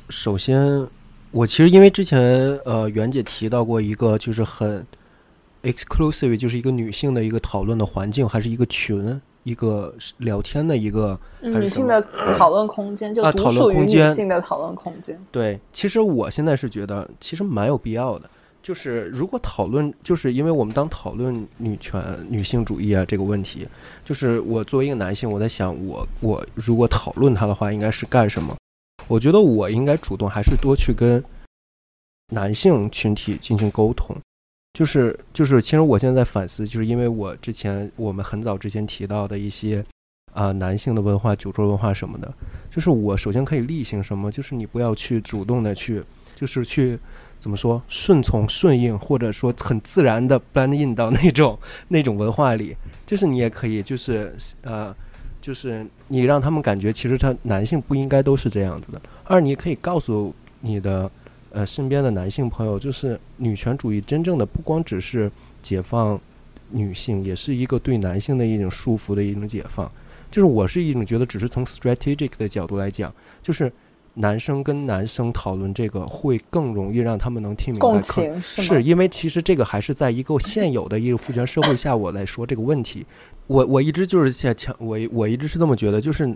[0.10, 0.88] 首先，
[1.32, 2.22] 我其实因为之前
[2.66, 4.86] 呃袁姐提到过一个，就是很
[5.64, 9.22] exclusive，就是一个女性的一个讨论的环境，还是一个群。
[9.44, 12.02] 一个聊天的一个女性的
[12.38, 15.18] 讨论空间，就独属于女性的讨论空间。
[15.32, 18.30] 对，其实我现在是觉得，其实蛮有必要的。
[18.64, 23.68] 就是如果讨论，就是因为我们当讨论女权、女性主义啊这个问题，
[24.04, 28.56] 就是我作为一个男性，我在想，我我如果讨论它的话，应该是干什么？
[29.08, 31.24] 我觉得我应该主动，还是多去跟
[32.34, 34.16] 男性群体进行沟通。
[34.74, 39.84] 就是就是，其实我现在在反思，就是因为我之前我们很早之前提到的一些
[40.34, 42.32] 啊男性的文化、酒桌文化什么的，
[42.70, 46.04] 就是我首先可以例行什么，就是你不要去主动的去，
[46.36, 47.00] 就是去
[47.40, 51.58] 怎么说顺从、顺应，或者说很自然的 blend in 到那种
[51.90, 54.96] 那种文化里，就是你也可以就是呃，
[55.42, 59.02] 就是你让他们感觉其实他男性不应该都是这样子的。
[59.24, 61.10] 二，你可以告诉你的。
[61.50, 65.32] 呃，身边的男性朋友，就是女权主义真正的不光只是
[65.62, 66.20] 解放
[66.70, 69.90] 女性，也是一个对男性的一种束缚的一种解放。
[70.30, 73.12] 就是我是一种觉得，只是从 strategic 的角度来讲，
[73.42, 73.72] 就是
[74.18, 77.88] 男生跟男生讨论这个会更容易让他们能听明白。
[77.88, 83.06] 共情是因为其实这个还是在一个现有的一个父权社会下，我来说这个问题，
[83.48, 86.36] 我我一直就是在强，我我一直是这么觉得，就是。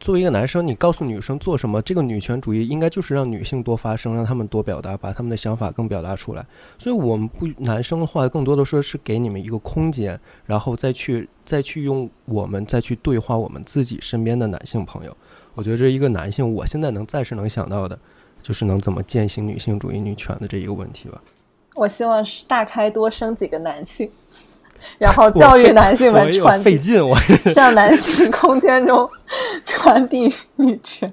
[0.00, 6.44] 作为一个男生，你告诉女生做什么，这个女权主义应该就是让女性多发声，让他们多表达，把他们的想法更表达出来。
[6.78, 15.16] 所以，我们不男生的话，更多的说是给你们一个空间，然后再去再去用我们再去对话我们自己身边的男性朋友。
[15.54, 17.98] 我觉得这一个男性，我现在能暂时能想到的，
[18.42, 21.20] 就是能怎么践行女性主义、女权的这一个问题吧。
[21.74, 24.10] 我希望是大开多生几个男性。
[24.98, 27.16] 然后教育男性们传费劲，我
[27.54, 29.08] 向男性空间中
[29.64, 31.10] 传递女权。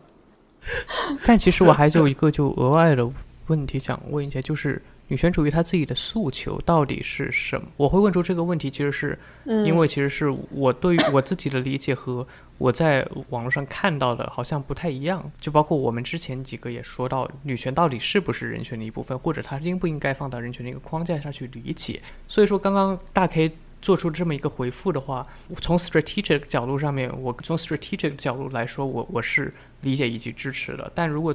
[1.23, 3.09] 但其实我还有一个就额外的
[3.47, 4.81] 问题想问一下，就是
[5.12, 7.68] 女权主义它自己的诉求到底是什么？
[7.76, 9.20] 我会问出这个问题，其实是
[9.66, 12.26] 因为其实是我对于我自己的理解和
[12.58, 15.30] 我在网络上看到的好像不太一样。
[15.42, 22.02] 就包括我们之前几个也说到，女权到底是不是人权的一部分，或者它应不应该放到人权的一个框架上去理解？
[22.26, 23.52] 所以说，刚刚大 K。
[23.82, 25.26] 做出这么一个回复的话，
[25.60, 29.52] 从 strategic 角度上面，我从 strategic 角度来说，我我是
[29.82, 30.92] 理解以及支持的。
[30.94, 31.34] 但如果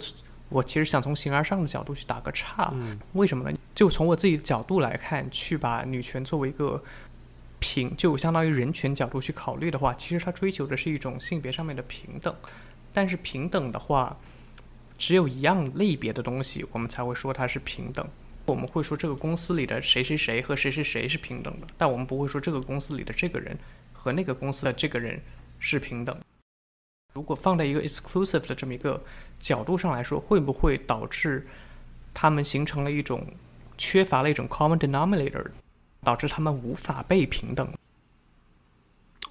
[0.48, 2.72] 我其实想从形而上的角度去打个岔，
[3.14, 3.58] 为什么呢？
[3.74, 6.82] 就从我自己的角度来看，去把女权作为一个
[7.58, 12.34] 平，就相当于人权角度去考虑的话，其实它追求的是一种性别上面的平等。
[12.92, 14.16] 但是平等的话，
[14.96, 18.06] 只有一样类别的东西，我们才会说它是平等。
[18.46, 23.58] 我们会说这个公司里的谁谁谁和谁谁谁是平等的，但我们不会说这个公司里的这个人
[23.92, 25.20] 和那个公司的这个人
[25.58, 26.16] 是平等。
[27.12, 29.02] 如果放在一个 exclusive 的这么一个
[29.38, 31.44] 角度上来说，会不会导致
[32.12, 33.26] 他们形成了一种
[33.78, 35.46] 缺乏了一种 common denominator，
[36.02, 37.68] 导致他们无法被平等？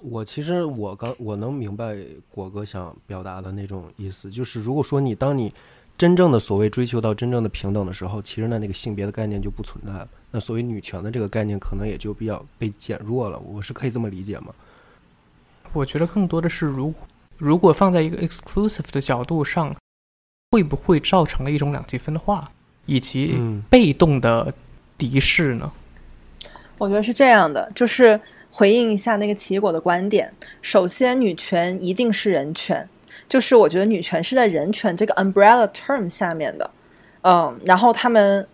[0.00, 1.96] 我其实我刚我能明白
[2.30, 5.52] 果哥想表达的那种意思，就是如果说你当你。
[5.98, 10.06] 真正的所谓追求到真正的平等的时候，其实呢，那个性别的概念就不存在了。
[10.30, 13.38] 那所谓女权的这个概念，可能也就比较被减弱了。
[13.38, 14.54] 我是可以这么理解吗？
[15.72, 16.92] 我觉得更多的是，如
[17.38, 19.74] 如果放在一个 exclusive 的角度上，
[20.50, 22.48] 会不会造成了一种两极分化，
[22.86, 24.52] 以及被动的
[24.96, 25.72] 敌视呢？
[26.78, 28.20] 我觉得是这样的，就是
[28.50, 30.32] 回应一下那个奇异果的观点。
[30.62, 32.88] 首先，女权一定是人权。
[33.28, 36.70] 就是我觉得女权是在人权这个 umbrella term 下面的，
[37.22, 38.46] 嗯，然后他们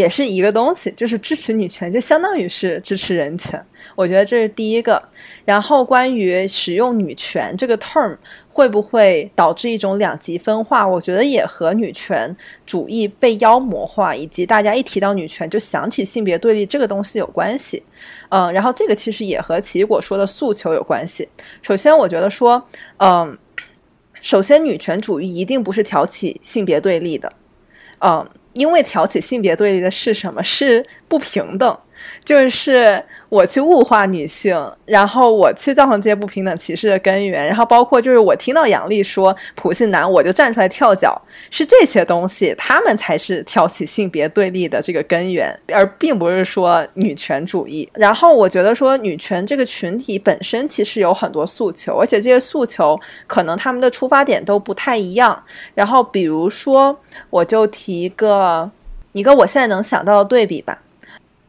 [0.00, 3.62] 也是一个东西，就是支持女权就相当于是支持人权，
[3.94, 5.02] 我觉得这是第一个。
[5.44, 8.16] 然后关于使用女权这个 term
[8.48, 17.82] 会不会导致一种两极分化，我觉得也和女权主义被妖魔化，以及大家一提到女权就想起性别对立这个东西有关系。
[18.30, 21.28] 嗯，然后这个其实也和奇异果说的诉求有关系。
[21.62, 22.66] 首先，我觉得说，
[22.96, 23.38] 嗯。
[24.22, 27.32] 首先，女权主义一定不是挑起性别对立的，
[28.00, 30.42] 嗯，因为挑起性别对立的是什么？
[30.42, 31.78] 是不平等，
[32.24, 33.04] 就是。
[33.30, 34.54] 我去物化女性，
[34.86, 41.16] 然后我去造成这些不平等歧视的根源，然后包括就是我听到杨丽说普信男，我就站出来跳脚，
[41.48, 47.88] 是这些东西，他们才是挑起性别对立的这个根源，而并不是说女权主义。
[47.94, 52.98] 然后我觉得说女权这个群体本身其实有很多诉求，而且这些诉求
[53.28, 55.40] 可能他们的出发点都不太一样。
[55.74, 56.98] 然后比如说，
[57.30, 58.68] 我就提一个
[59.12, 60.82] 一个我现在能想到的对比吧，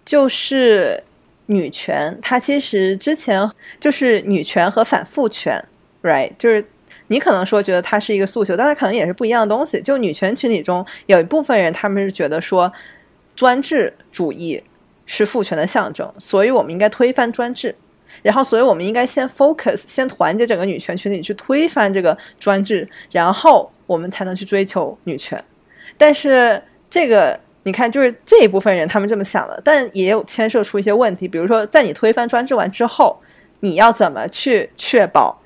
[0.05, 1.03] 就是。
[1.52, 3.45] 女权，它其实之前
[3.78, 5.61] 就是女权和反父权
[6.02, 6.32] ，right？
[6.38, 6.65] 就是
[7.07, 9.82] 你可能说觉得它是一个诉求，但它可能也是不一样的东西。
[9.82, 12.72] 就女权群体中有一部分人，他们是觉得说
[13.36, 14.64] 专制主义
[15.06, 17.76] 是父权的象征，所以我们应该推翻专制。
[18.22, 25.44] 然后，所以我们应该先 focus，先团结整个女权群体去推翻这个专制，然后我们才能去追求女权。
[25.98, 27.38] 但是这个。
[27.63, 31.27] 你看，就是这一部分人他们这么想的，但也有牵涉出一些问题。
[31.27, 33.19] 比如说，在你推翻专制完之后，
[33.59, 35.39] 你要怎么去确保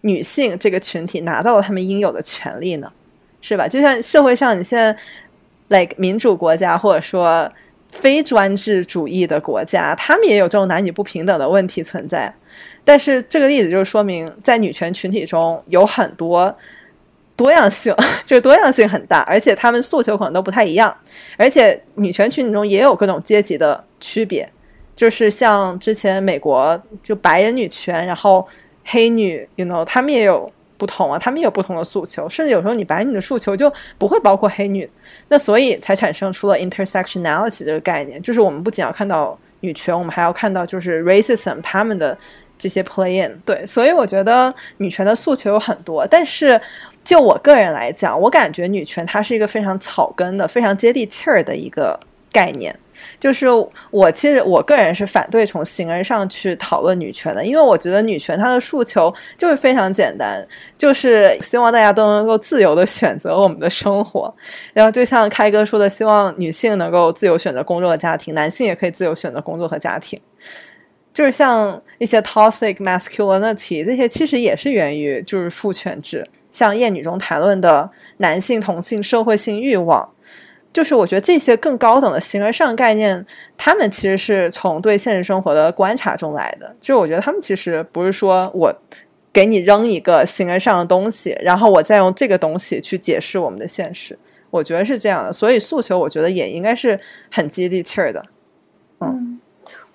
[0.00, 2.90] 女性这个群体拿到了他们应有的权利呢？
[3.40, 3.68] 是吧？
[3.68, 4.96] 就像社会上，你现在
[5.68, 7.50] like 民主国家或者说
[7.88, 12.34] 非专制主义的国家，他们也有这种男女不平等的问题存在。
[12.84, 16.56] 但是这个例子就是说明，在女权群体中有很多
[17.38, 17.94] 多样性，
[18.26, 20.94] 就是多样性很大，而且他们诉求可能都不太一样。
[21.38, 24.46] 而且女权群体中也有各种阶级的区别，
[24.94, 28.46] 就是像之前美国就白人女权，然后
[28.84, 30.52] 黑女，you know，他们也有。
[30.78, 34.88] 不同啊，他们也有不同的诉求，甚至有时候你白女的诉求就不会包括黑女，
[35.26, 42.16] 那所以才产生出了 intersectionality 这个概念，就是我们不仅要看到女权，我们还要看到就是 racism 他们的
[42.56, 43.42] 这些 play in。
[43.44, 46.60] 对，所以我觉得女权的诉求有很多，但是
[47.08, 51.98] 就我个人来讲，我感觉女权它是一个非常草根的、非常接地气儿的一个
[52.30, 52.78] 概念。
[53.18, 53.46] 就是
[53.90, 64.34] 我其实我个人是反对从形而上去讨论女权的，因为我觉得女权它的诉求就是非常简单，就是希望大家都能够自由的选择我们的生活。
[64.74, 70.20] 然后就像开哥说的，希望女性能够自由选择工作和家庭，男性也可以自由选择工作和家庭。
[71.14, 80.10] 就是像一些 toxic masculinity 这些，其实也是源于就是父权制，像谚语中谈论的男性同性社会性欲望。
[80.70, 83.24] 就是我觉得这些更高等的形而上概念，
[83.56, 86.76] 他们其实是从对现实生活的观察中来的。
[86.78, 88.72] 就是我觉得他们其实不是说我
[89.32, 94.16] 给你扔一个形而上的东西，然后我再用这个东西去解释我们的现实。
[94.50, 97.00] 我觉得是这样的，所以诉求我觉得也应该是
[97.30, 98.24] 很接地气儿的。
[99.00, 99.27] 嗯，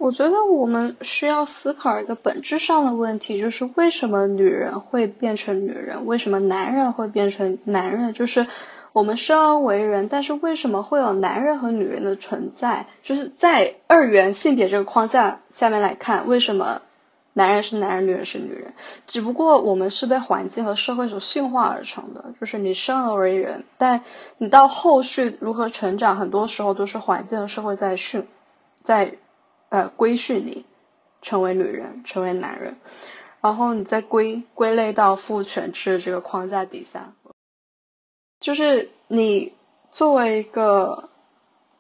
[0.04, 6.06] 我觉得我们需要思考一个本质上的问题，就是为什么女人会变成女人？
[6.06, 8.14] 为什么男人会变成男人？
[8.14, 8.46] 就是。
[8.92, 12.86] 我们生而为人，但是为什么会有男人和女人的存在？
[13.02, 16.84] 就是在二元性别这个框架下面来看，为什么
[17.34, 18.74] 男人是男人，女人是女人？
[19.08, 22.26] 只不过我们是被环境和社会所驯化而成的。
[22.40, 24.04] 就是你生而为人，但
[24.38, 28.28] 你到后续如何成长，很多时候都是环境和社会在训，
[28.84, 29.16] 在
[29.74, 30.66] 呃规训你
[31.24, 32.78] 成为女人，成为男人，
[33.42, 37.16] 然后你再归归类到父权制这个框架底下。
[38.40, 39.54] 就是你
[39.92, 41.10] 作为一个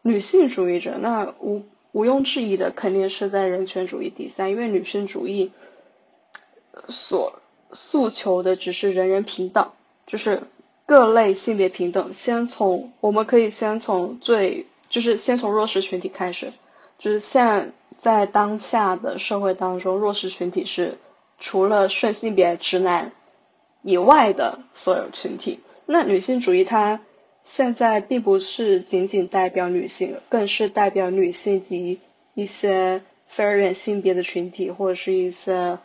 [0.02, 1.62] 女性主义者，那无
[1.92, 5.52] 毋庸置疑的肯定是在人权主义底下，因为女性主义
[6.88, 7.40] 所
[7.74, 9.72] 诉求的只是人人平等，
[10.08, 10.42] 就是
[10.88, 12.12] 各类性别平等。
[12.16, 16.54] 先从我们可以先从最就是先从弱势群体开始，
[17.04, 20.98] 就是现在当下的社会当中，弱势群体是
[21.38, 23.12] 除了顺性别直男
[23.82, 25.60] 以外的所有群体。
[25.86, 27.02] 那女性主义它
[27.44, 32.00] 现在并不是仅仅代表女性，更是代表女性及
[32.36, 35.80] 一些非二元性别的群体，或者是一些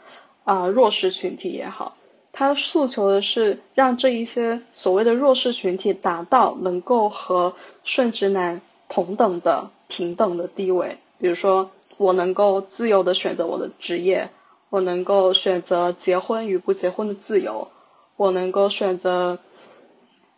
[0.45, 1.97] 啊弱势群体也好，
[2.31, 10.99] 它诉求的是让这一些所谓的弱势群体达到能够和顺直男同等的平等的地位。
[11.19, 14.31] 比如说，我能够自由的选择我的职业，
[14.71, 17.69] 我能够选择结婚与不结婚的自由，
[18.17, 19.39] 我能够选择。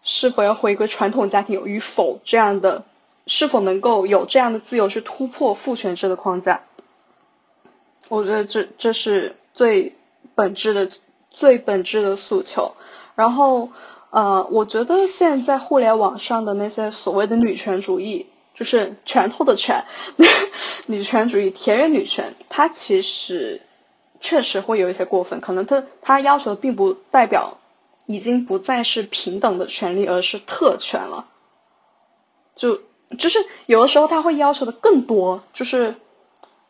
[0.02, 2.84] 是否要回归传统家庭与否这样的，
[3.26, 6.62] 是否能够有这样的自由去突破父权制的框架？
[8.08, 9.94] 我觉得这这是最
[10.34, 10.88] 本质的、
[11.30, 12.72] 最本质的诉求。
[13.14, 13.68] 然后，
[14.08, 18.24] 呃，我觉得现在互联网上的那些所谓的女权主义，
[18.60, 19.84] 就是拳头的拳，
[20.86, 23.62] 女权主义、田园女权，它其实
[24.20, 27.56] 确实会有一些过分，可能它它要求并不代表。
[28.06, 31.26] 已经不再是平等的权利，而是特权了。
[32.56, 32.80] 就
[33.16, 35.94] 就是有的时候他会要求的更多，就是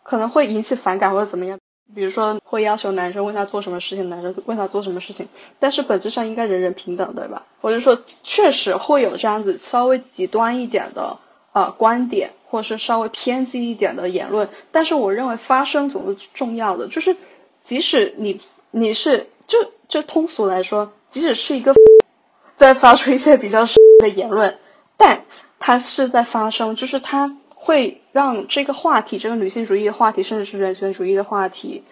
[0.02, 1.58] 可能会引起反感或者怎么样。
[1.94, 7.46] 比如说会要求男生为他做什么事情，男生为他做什么事情，但是本质上应该人人平等，对吧？
[7.62, 11.18] 或者说确实会有这样子稍微极端一点的
[11.52, 14.48] 呃观点，或者是稍微偏激一点的言论。
[14.72, 17.16] 但是我认为发声总是重要的，就是
[17.62, 18.40] 即使你
[18.70, 20.92] 你是就就通俗来说。
[21.08, 21.74] 即使是一个
[22.56, 23.66] 在发出一些比较
[23.98, 24.58] 的言论，
[24.96, 25.24] 但
[25.58, 31.82] 他是在发声，就是他会让这个话题，这个女性主义的话题，甚至是人权主义的话题，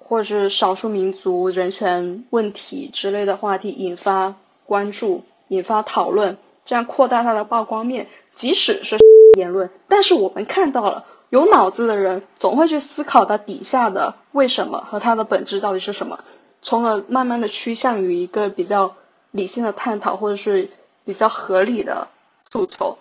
[0.00, 4.34] 或者是少数民族人权问题之类的话题引发
[4.66, 8.08] 关注、引发讨论，这样扩大它的曝光面。
[8.32, 8.98] 即使是
[9.38, 16.20] 言论，但是我们看到了，有脑子的人总会去思考它底下的为什么和它的本质到底是什么。
[16.62, 18.94] 从而慢慢的趋向于一个比较
[19.30, 20.68] 理性的探讨，或者是
[21.04, 22.08] 比较合理的
[22.50, 22.98] 诉求，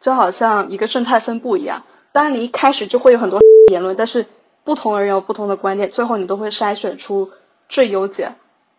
[0.00, 1.82] 就好像一个生态分布一样。
[2.12, 3.40] 当然，你一开始就会有很多
[3.70, 4.24] 言论，但是
[4.64, 7.30] 不同的人有不同的观点，最后你都会筛选出
[7.68, 8.32] 最优解。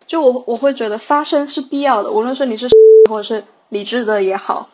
[0.06, 2.68] 就我我会觉得发声是必要的，无论是你是
[3.08, 4.68] 或者是理智的也好，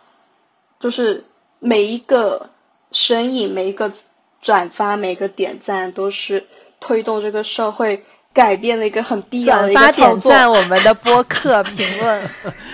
[0.81, 1.25] 就是
[1.59, 2.51] 每一个
[2.91, 3.93] 身影、每一个
[4.41, 6.47] 转发、每个点赞，都是
[6.81, 8.03] 推动这个社会
[8.33, 10.33] 改变的一个很必要的一个转发操作。
[10.33, 12.31] 点赞我们的播客评论，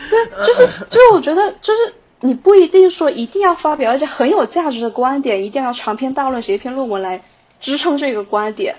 [0.08, 7.24] 对， 就是就是，我觉得就是你不一定说一定要发表一些很有价值的观点，一定要长篇大论写一篇论文来
[7.60, 8.76] 支撑这个观点，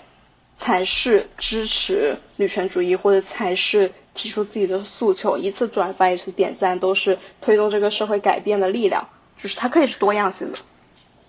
[0.55, 5.37] 才是支持女权主义或者才是提出自己的诉求。
[5.37, 9.09] 一次转发一次点赞都是推动这个社会改变的力量，
[9.41, 10.57] 就是它可以是多样性的。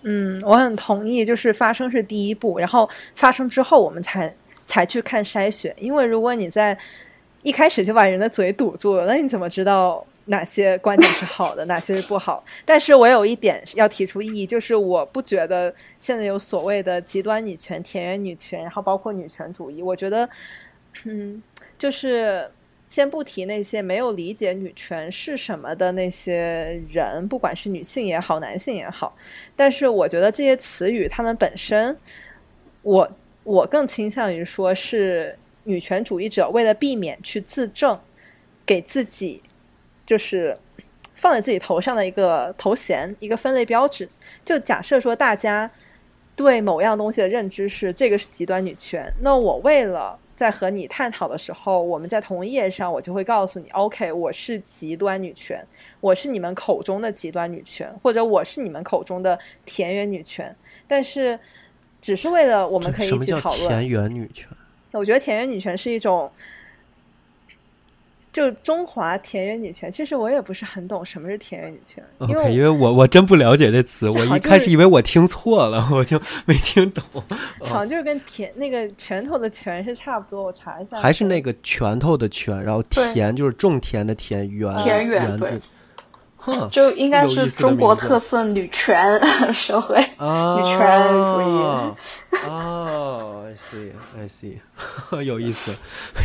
[0.03, 4.33] 嗯，我很同意，就是发生是第一步，然后发生之后我们才
[4.65, 6.77] 才去看筛选，因为如果你在
[7.43, 12.41] 一开始就把人的嘴堵住了，那你怎么知道哪些观点是好的， 哪些是不好？
[12.63, 20.29] 但是我有一点要提出异议，就是我不觉得现在有所谓的极端女权、田园女权，然后包括女权主义，我觉得，
[21.03, 21.43] 嗯，
[21.77, 22.49] 就是。
[22.89, 29.15] 先不提那些没有理解女权是什么的那些人，不管是女性也好，男性也好，
[29.55, 31.95] 但是我觉得这些词语它们本身，
[32.81, 33.11] 我
[33.43, 37.99] 我更倾向于说是女权主义者为了避免去自证，
[38.65, 39.43] 给自己
[40.03, 40.57] 就是
[41.13, 44.09] 放在自己头上的一个头衔，一个分类标志。
[44.43, 45.69] 就假设说大家
[46.35, 55.61] 对某样东西的认知是这个是极端女权，那我为了在和你探讨的时候，我们在同一页上，我就会告诉你，OK，我是极端女权，
[55.99, 60.55] 我是你们口中的极端女权，或者我是你们口中的田园女权。
[60.87, 61.37] 但是，
[61.99, 63.67] 只是为了我们可以一起讨论。
[63.67, 64.47] 田园女权，
[64.93, 66.31] 我觉得田园女权是一种，
[68.31, 69.91] 就中华田园女权。
[69.91, 77.03] 其实我也不是很懂什么是田园女权，因为因为我我真不了解这词，我一开始以为我听错了， 我就没听懂。
[77.61, 80.97] 好像就是跟田那个拳头的拳是差不多，我查一下。
[80.97, 85.61] 还是那个拳头的拳，然后田就是种田的田，园田园字。
[86.39, 89.19] 哼，就应该是中国特色女权
[89.53, 92.45] 社会，女权主义。
[92.47, 94.57] 哦，I see, I see，
[95.23, 95.75] 有意思，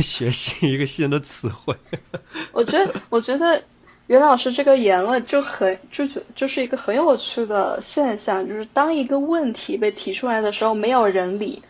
[0.01, 1.75] 学习一个新的词汇。
[2.53, 3.61] 我觉得，我觉得
[4.07, 11.63] 袁老师这个言论就很就就就是一个很有趣的现象，就是当一个问题被提出来的时候，没有人理，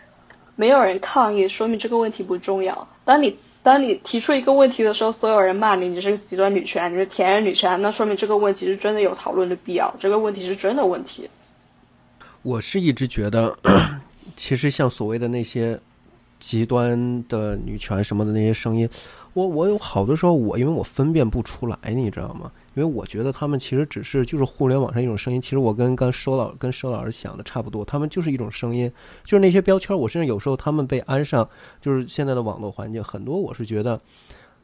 [0.56, 2.86] 没有人抗议，说明这个问题不重要。
[3.04, 11.30] 当你当你提出一个问题的时候，所有人骂你，你是极端女权，你是田园女权，那说明这个问题是真的有讨论的必要，这个问题是真的问题。
[12.42, 13.56] 我是一直觉得，
[14.36, 15.80] 其实像所谓的那些
[16.38, 18.86] 极端的女权什么的那些声音，
[19.32, 22.52] 我我有好多时候我因为我分辨不出来，你知道吗？
[22.74, 25.40] 因为我觉得他们其实只是就是互联网上一种声音。
[25.40, 28.90] 其实我跟刚收老跟收老师想的差不多，他们就是一种声音，
[29.24, 29.96] 就是那些标签。
[29.96, 31.48] 我甚至有时候他们被安上，
[31.80, 34.00] 就是现在的网络环境很多，我是觉得，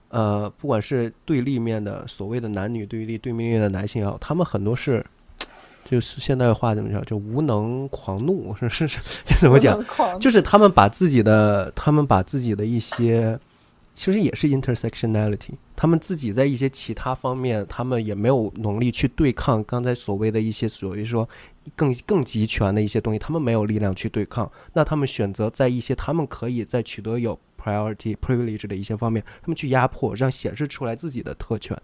[0.09, 5.05] 呃，不管是对立面的所谓的男女对立，对立面的男性也好，他们很多是，
[5.89, 9.01] 就是现代话怎么讲，就无能狂怒，是是是，
[9.39, 9.81] 怎么讲？
[10.19, 13.39] 就是他们把自己的，他们把自己的一些。
[13.93, 15.51] 其实也是 intersectionality，
[15.81, 21.27] 他们自己在一些其他方面，他们也没有能力去对抗刚才所谓的一些所谓说
[21.75, 31.75] 更更集权的一些东西，他们没有力量去对抗，那他们选择在一些他们可以在取得有 priority privilege 的一些方面，他们去压迫，让显示出来自己的特权。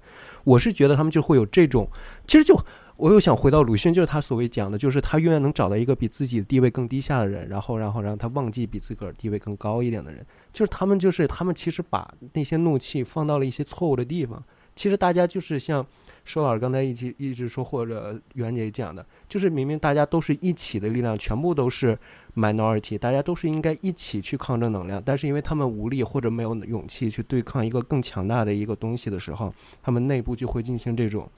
[0.45, 1.89] 我是觉得他们就会有这种，
[2.27, 2.55] 其实就。
[2.97, 10.25] 我又想回到鲁迅，就是他所谓讲的，就是他永远能找到一个比自己地位更低下的人，然后，然后让他忘记比自个儿地位更高一点的人。
[10.51, 14.43] 就是他们，就是他们，其实把那些怒气放到了一些错误的地方。
[14.75, 15.87] 其实大家就是像
[16.25, 21.99] 收老师刚才一直一直说，或者袁姐讲的，就是明明大家都是一起的力量，全部都是
[22.35, 29.53] minority，大家都是应该一起去抗争能量，但是因为他们无力或者没有勇气去对抗一个更强大的一个东西的时候，
[29.83, 31.31] 他们内部就会进行这种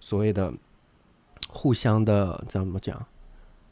[0.00, 0.50] 所谓的。
[1.48, 3.04] 互相的怎么讲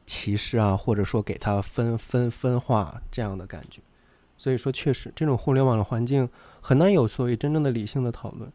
[0.07, 3.81] 歧视啊，或者说给他分分分化这样的感觉，
[4.37, 6.29] 所以说确实这种互联网的环境
[6.61, 8.51] 很难有所谓真正的理性的讨论。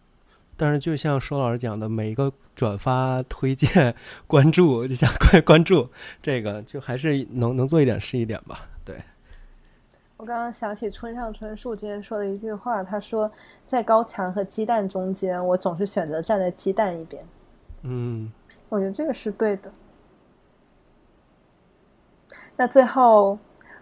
[0.56, 3.96] 但是就像说老师讲的，每一个转发、推荐、
[4.28, 5.90] 关注，就像关关注
[6.22, 8.68] 这个，就还是能能做一点是一点吧。
[8.84, 8.96] 对。
[10.18, 13.32] 我刚刚想起村上春树之前说的一句话，他说
[13.66, 17.24] ：“在高墙和鸡蛋中间，我总是选择站在鸡蛋一边。”
[17.84, 18.30] 嗯。
[18.70, 19.72] 我觉得这个是对的。
[22.56, 23.38] 那最后，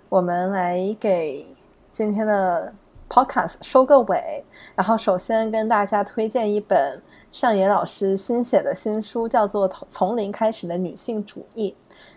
[0.08, 1.46] 我们来给
[1.88, 2.74] 今天的
[3.10, 4.46] podcast 收个尾。
[4.76, 7.02] 然后，首先跟大家推荐一本
[7.32, 11.76] 上野老师新写的新书，叫做《从零开始的女性主义》。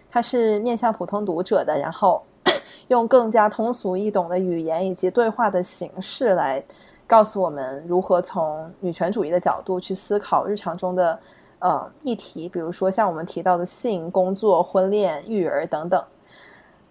[0.09, 2.23] 它是面向普通读者的，然后
[2.89, 6.63] 用更加通俗易懂的语言以及对话的形式来
[7.07, 11.19] 告诉我们如何从女权主义的角度去思考日常中的。
[11.61, 16.05] 呃议题，比如说像我们提到的性、工作、婚恋、育儿等等。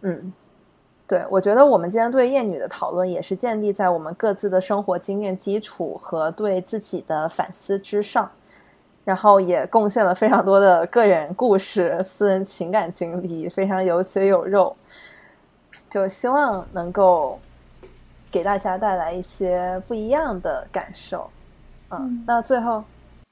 [0.01, 0.33] 嗯，
[1.05, 8.31] 对，我觉得我们今天对厌女的讨论也是建立在我们各自的生活经验基础和对自己的反思之上，
[9.03, 14.75] 然后也贡献了非常多的个人故事、私人情感经历，非常有血有肉，
[15.89, 17.39] 就希望能够
[18.31, 21.29] 给大家带来一些不一样的感受。
[21.89, 22.83] 嗯，那最后，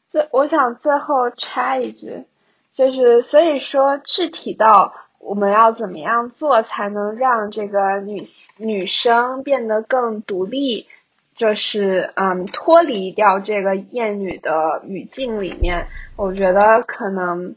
[0.10, 2.26] 最我想最后插一句，
[2.74, 4.94] 就是所以说具体到。
[5.20, 8.24] 我们要怎么样做才能让这个女
[8.58, 10.88] 女生变得更独立？
[11.36, 17.56] 就是嗯，脱离掉这个厌女的语境里面，我觉得可能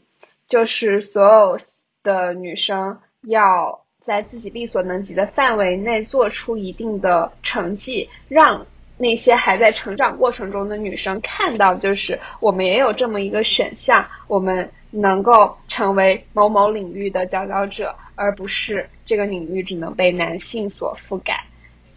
[0.49, 1.59] 就是所有
[2.03, 8.65] 的女生要在自己力所能及的范围内做出一定的成绩，让
[9.01, 14.71] 那些还在成长过程中的女生看到，就是我们也有这么一个选项，我们。
[14.93, 21.45] 能够成为某某领域的佼佼者，而不是这个领域只能被男性所覆盖，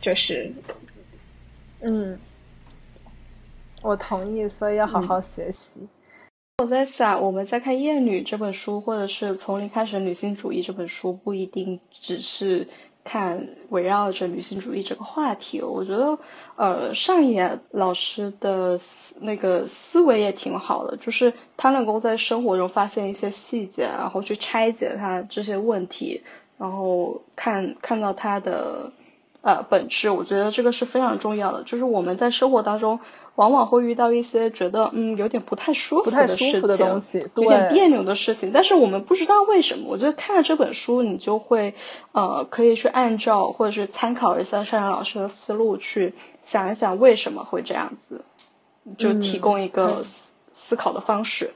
[0.01, 0.53] 就是，
[1.81, 2.17] 嗯，
[3.83, 5.89] 我同意，所以要好好学习。
[6.59, 12.69] 我在想，我们在看《厌女》这本书，或者是《从零开始女性主义》这本书，不一定只是。
[13.05, 16.19] 看围绕着女性主义这个话题，我觉得，
[16.57, 18.81] 呃，上野老师的
[19.21, 26.23] 那个思维也挺好的，就是他能够在生活中发现一些细节，然后去拆解他这些问题，
[26.57, 28.91] 然后看看到他的
[29.43, 33.01] 呃本质，我觉得这个是非常重要的，就是我们在生活当中。
[33.37, 39.87] 往往会遇到一些觉得嗯有点不太舒服不太舒服的，东西，有点别扭的事情，但是我们不知道为什么。
[39.89, 41.75] 我觉得看了这本书，你就会
[42.13, 48.21] 呃可以去按照或者是参考一下尚阳老师的思路去想一想为什么会这样子，
[48.97, 51.51] 就提供一个思思考的方式。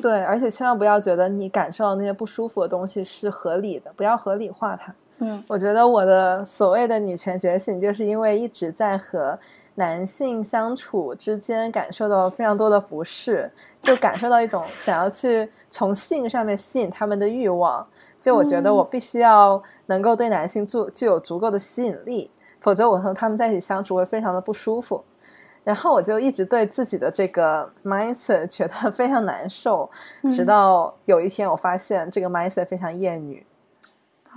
[0.00, 4.94] 对，而且千万不要觉得你感受到那些不舒服的东西是合理的，不要合理化它。
[5.18, 9.38] 嗯，我觉得我的所谓的女权觉醒，就是因为一直在和。
[9.76, 13.50] 男性相处之间感受到非常多的不适，
[13.82, 17.86] 就感受到一种想要去从性上面吸引他们的欲望。
[18.20, 22.30] 就我觉得我必须要能够对男性具具有足够的吸引力，
[22.60, 25.04] 否则我和他们在一起相处会非常的不舒服。
[25.62, 29.90] 然后我就一直对自己的这个 mindset 觉得非常难受，
[30.30, 33.44] 直到有一天我发现这个 mindset 非常厌女，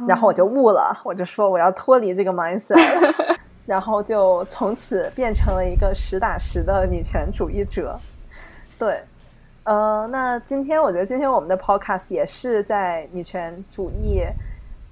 [0.07, 3.37] 然后我就悟了，我就说我要脱离这个 mindset。
[3.69, 7.99] 然后就从此变成了一个实打实的女权主义者，
[8.79, 8.99] 对，
[9.61, 14.23] 呃，那今天我觉得今天我们的 podcast 也是在女权主义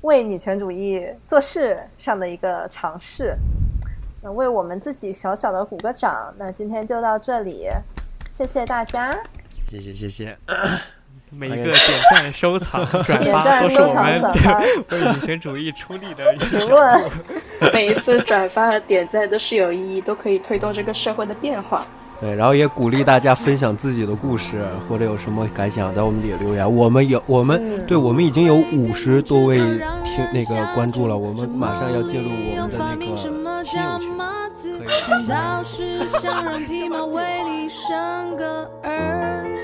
[0.01, 3.35] 为女权主义做事上的一个尝试，
[4.21, 6.31] 那为我们自己小小的鼓个掌。
[6.37, 7.67] 那今天就到这里，
[8.29, 9.17] 谢谢大家，
[9.71, 10.37] 谢谢谢谢。
[11.31, 11.75] 每一个点
[12.11, 14.21] 赞、收藏、 转发都是我们
[14.91, 17.03] 为女权主义出力的评论。
[17.73, 21.85] 每一次转发和点赞都是有意义，都可以推动这个社会的变化。
[22.19, 26.75] 对，然后也鼓励大家分享自己的故事，或者有什么感想，在我们底下留言。
[26.75, 33.97] 我们有，我们对我们已经有五十多位听那个关注了，我们马上要进入我们的那个亲友
[35.63, 35.99] 群，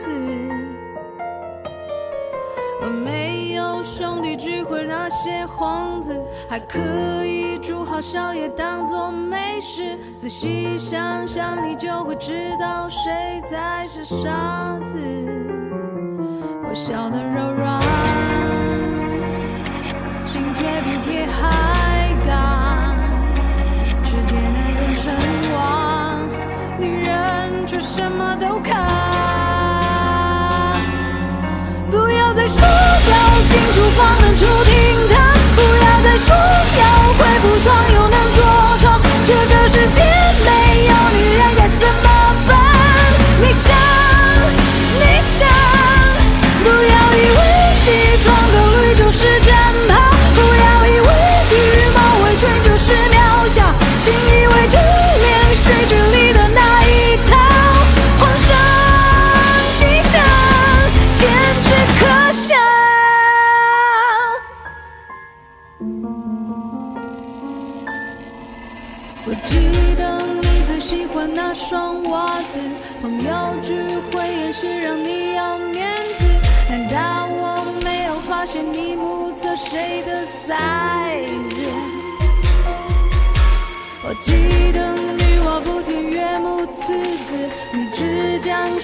[0.05, 0.32] 可以。
[2.85, 6.79] 我没有兄弟聚会那些幌子，还可
[7.25, 9.97] 以煮好宵夜当做美食。
[10.17, 14.99] 仔细想想，你就会知道谁才是傻子。
[16.67, 17.81] 我笑得柔软，
[20.25, 22.97] 心却比铁还刚。
[24.03, 25.13] 世界男人称
[25.53, 26.19] 王，
[26.77, 29.32] 女人却什么都扛。
[34.03, 35.17] 进厨房能出厅堂，
[35.55, 36.83] 不要再说要
[37.17, 37.73] 会铺床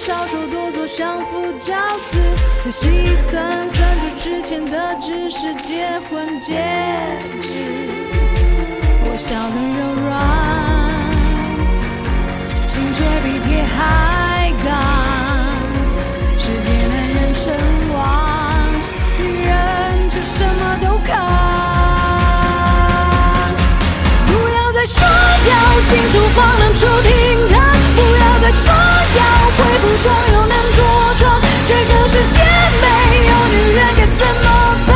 [0.10, 1.76] 少说多做，相夫教
[2.10, 2.19] 子。
[2.64, 6.56] 仔细算算，这之前的只是结婚戒
[7.40, 7.53] 指。
[9.06, 10.18] 我笑得柔软，
[12.68, 14.68] 心却比铁还刚。
[16.40, 17.53] 世界男人称
[17.94, 18.02] 王，
[19.19, 19.53] 女人
[20.10, 21.14] 却什么都扛。
[24.26, 25.53] 不要再说要
[25.84, 27.10] 清楚方能出厅
[28.52, 29.22] 说要
[29.58, 30.78] 会补妆又能着
[31.18, 31.42] 装。
[31.66, 32.40] 这个世界
[32.82, 32.86] 没
[33.28, 34.48] 有女人该怎么
[34.88, 34.90] 办？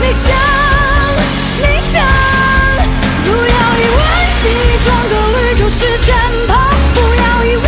[0.00, 0.32] 你想，
[1.58, 2.02] 你想，
[3.24, 4.40] 不要以为西
[4.84, 6.16] 装革履就是战
[6.48, 6.52] 袍，
[6.94, 7.64] 不要以为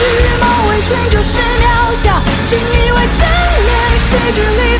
[0.00, 0.04] 羽
[0.40, 3.28] 毛围裙就是渺小，请以为真
[3.66, 4.75] 恋戏剧里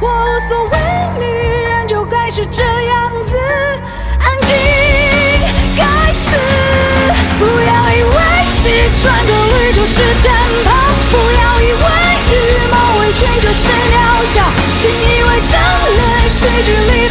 [0.00, 0.78] 我无所谓，
[1.18, 1.24] 女
[1.64, 3.38] 人就该是这样子，
[4.20, 4.54] 安静，
[5.76, 6.36] 该死。
[7.38, 8.68] 不要以为西
[9.02, 10.32] 装革履就是战
[10.64, 10.68] 袍，
[11.10, 11.84] 不要以为
[12.30, 12.34] 羽
[12.70, 14.42] 毛围裙就是渺小，
[14.74, 15.56] 心以为这
[15.92, 17.05] 里是距离。